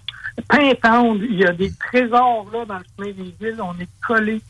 Pintendre, 0.48 1.22
il 1.24 1.38
y 1.40 1.44
a 1.44 1.52
des 1.52 1.72
trésors 1.74 2.46
là 2.52 2.64
dans 2.64 2.78
le 2.78 2.84
chemin 2.96 3.12
des 3.24 3.34
villes. 3.40 3.60
On 3.60 3.72
est 3.80 3.88
collé. 4.06 4.40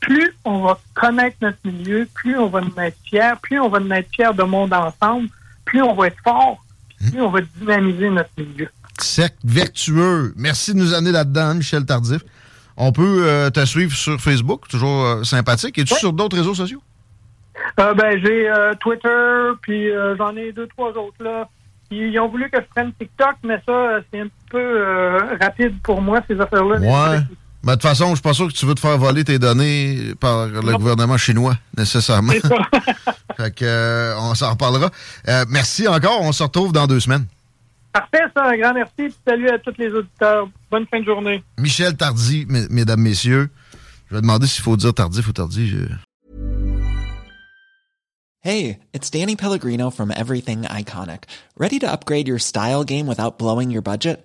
Plus 0.00 0.34
on 0.44 0.62
va 0.62 0.78
connaître 0.94 1.36
notre 1.42 1.58
milieu, 1.64 2.08
plus 2.14 2.38
on 2.38 2.48
va 2.48 2.60
en 2.60 2.82
être 2.82 2.96
fier, 3.04 3.38
plus 3.40 3.60
on 3.60 3.68
va 3.68 3.78
en 3.78 3.90
être 3.90 4.08
fier 4.14 4.34
de 4.34 4.42
monde 4.42 4.72
ensemble, 4.72 5.28
plus 5.64 5.82
on 5.82 5.94
va 5.94 6.08
être 6.08 6.20
fort, 6.24 6.64
plus 6.98 7.20
on 7.20 7.30
va 7.30 7.40
dynamiser 7.58 8.10
notre 8.10 8.30
milieu. 8.36 8.68
Cercle 8.98 9.36
vertueux. 9.44 10.34
Merci 10.36 10.74
de 10.74 10.78
nous 10.78 10.94
amener 10.94 11.12
là-dedans, 11.12 11.54
Michel 11.54 11.84
Tardif. 11.86 12.22
On 12.76 12.92
peut 12.92 13.24
euh, 13.26 13.50
te 13.50 13.64
suivre 13.64 13.94
sur 13.94 14.18
Facebook, 14.20 14.66
toujours 14.68 15.04
euh, 15.04 15.22
sympathique. 15.22 15.78
Es-tu 15.78 15.94
sur 15.94 16.12
d'autres 16.12 16.36
réseaux 16.36 16.54
sociaux? 16.54 16.82
Euh, 17.78 17.94
ben, 17.94 18.18
j'ai 18.24 18.50
Twitter, 18.80 19.50
puis 19.60 19.88
j'en 20.18 20.34
ai 20.36 20.52
deux, 20.52 20.66
trois 20.66 20.90
autres 20.90 21.22
là. 21.22 21.48
Ils, 21.90 22.18
ont 22.20 22.28
voulu 22.28 22.48
que 22.48 22.58
je 22.58 22.66
prenne 22.68 22.92
TikTok, 22.92 23.34
mais 23.42 23.60
ça, 23.66 23.98
c'est 24.10 24.20
un 24.20 24.28
peu 24.48 25.18
rapide 25.40 25.74
pour 25.82 26.00
moi, 26.00 26.20
ces 26.28 26.40
affaires-là. 26.40 26.78
Ouais. 26.78 27.18
Mais 27.62 27.72
de 27.72 27.76
toute 27.76 27.82
façon, 27.82 28.08
je 28.10 28.14
suis 28.14 28.22
pas 28.22 28.32
sûr 28.32 28.48
que 28.48 28.52
tu 28.52 28.64
veux 28.64 28.74
te 28.74 28.80
faire 28.80 28.96
voler 28.96 29.22
tes 29.22 29.38
données 29.38 30.14
par 30.18 30.46
le 30.46 30.60
Non. 30.62 30.78
gouvernement 30.78 31.18
chinois, 31.18 31.56
nécessairement. 31.76 32.32
C'est 32.32 32.46
ça. 32.48 32.56
fait 33.36 33.54
que, 33.54 33.64
euh, 33.66 34.18
on 34.18 34.34
s'en 34.34 34.50
reparlera. 34.52 34.90
Euh, 35.28 35.44
merci 35.48 35.86
encore. 35.86 36.22
On 36.22 36.32
se 36.32 36.42
retrouve 36.42 36.72
dans 36.72 36.86
deux 36.86 37.00
semaines. 37.00 37.26
Parfait, 37.92 38.22
ça. 38.34 38.44
Un 38.46 38.56
grand 38.56 38.72
merci. 38.72 38.92
Puis 38.96 39.14
salut 39.28 39.50
à 39.50 39.58
tous 39.58 39.74
les 39.78 39.88
auditeurs. 39.92 40.48
Bonne 40.70 40.86
fin 40.90 41.00
de 41.00 41.04
journée. 41.04 41.42
Michel 41.58 41.96
Tardy, 41.96 42.46
mes- 42.48 42.68
mesdames, 42.70 43.00
messieurs. 43.00 43.50
Je 44.08 44.14
vais 44.14 44.20
demander 44.22 44.46
s'il 44.46 44.62
faut 44.64 44.76
dire 44.76 44.94
tardif 44.94 45.28
ou 45.28 45.32
tardi. 45.32 45.68
je- 45.68 45.76
Hey, 48.42 48.78
it's 48.94 49.10
Danny 49.10 49.36
Pellegrino 49.36 49.90
from 49.90 50.10
Everything 50.16 50.62
Iconic. 50.62 51.24
Ready 51.58 51.78
to 51.80 51.86
upgrade 51.86 52.26
your 52.26 52.38
style 52.40 52.84
game 52.84 53.06
without 53.06 53.38
blowing 53.38 53.70
your 53.70 53.82
budget? 53.82 54.24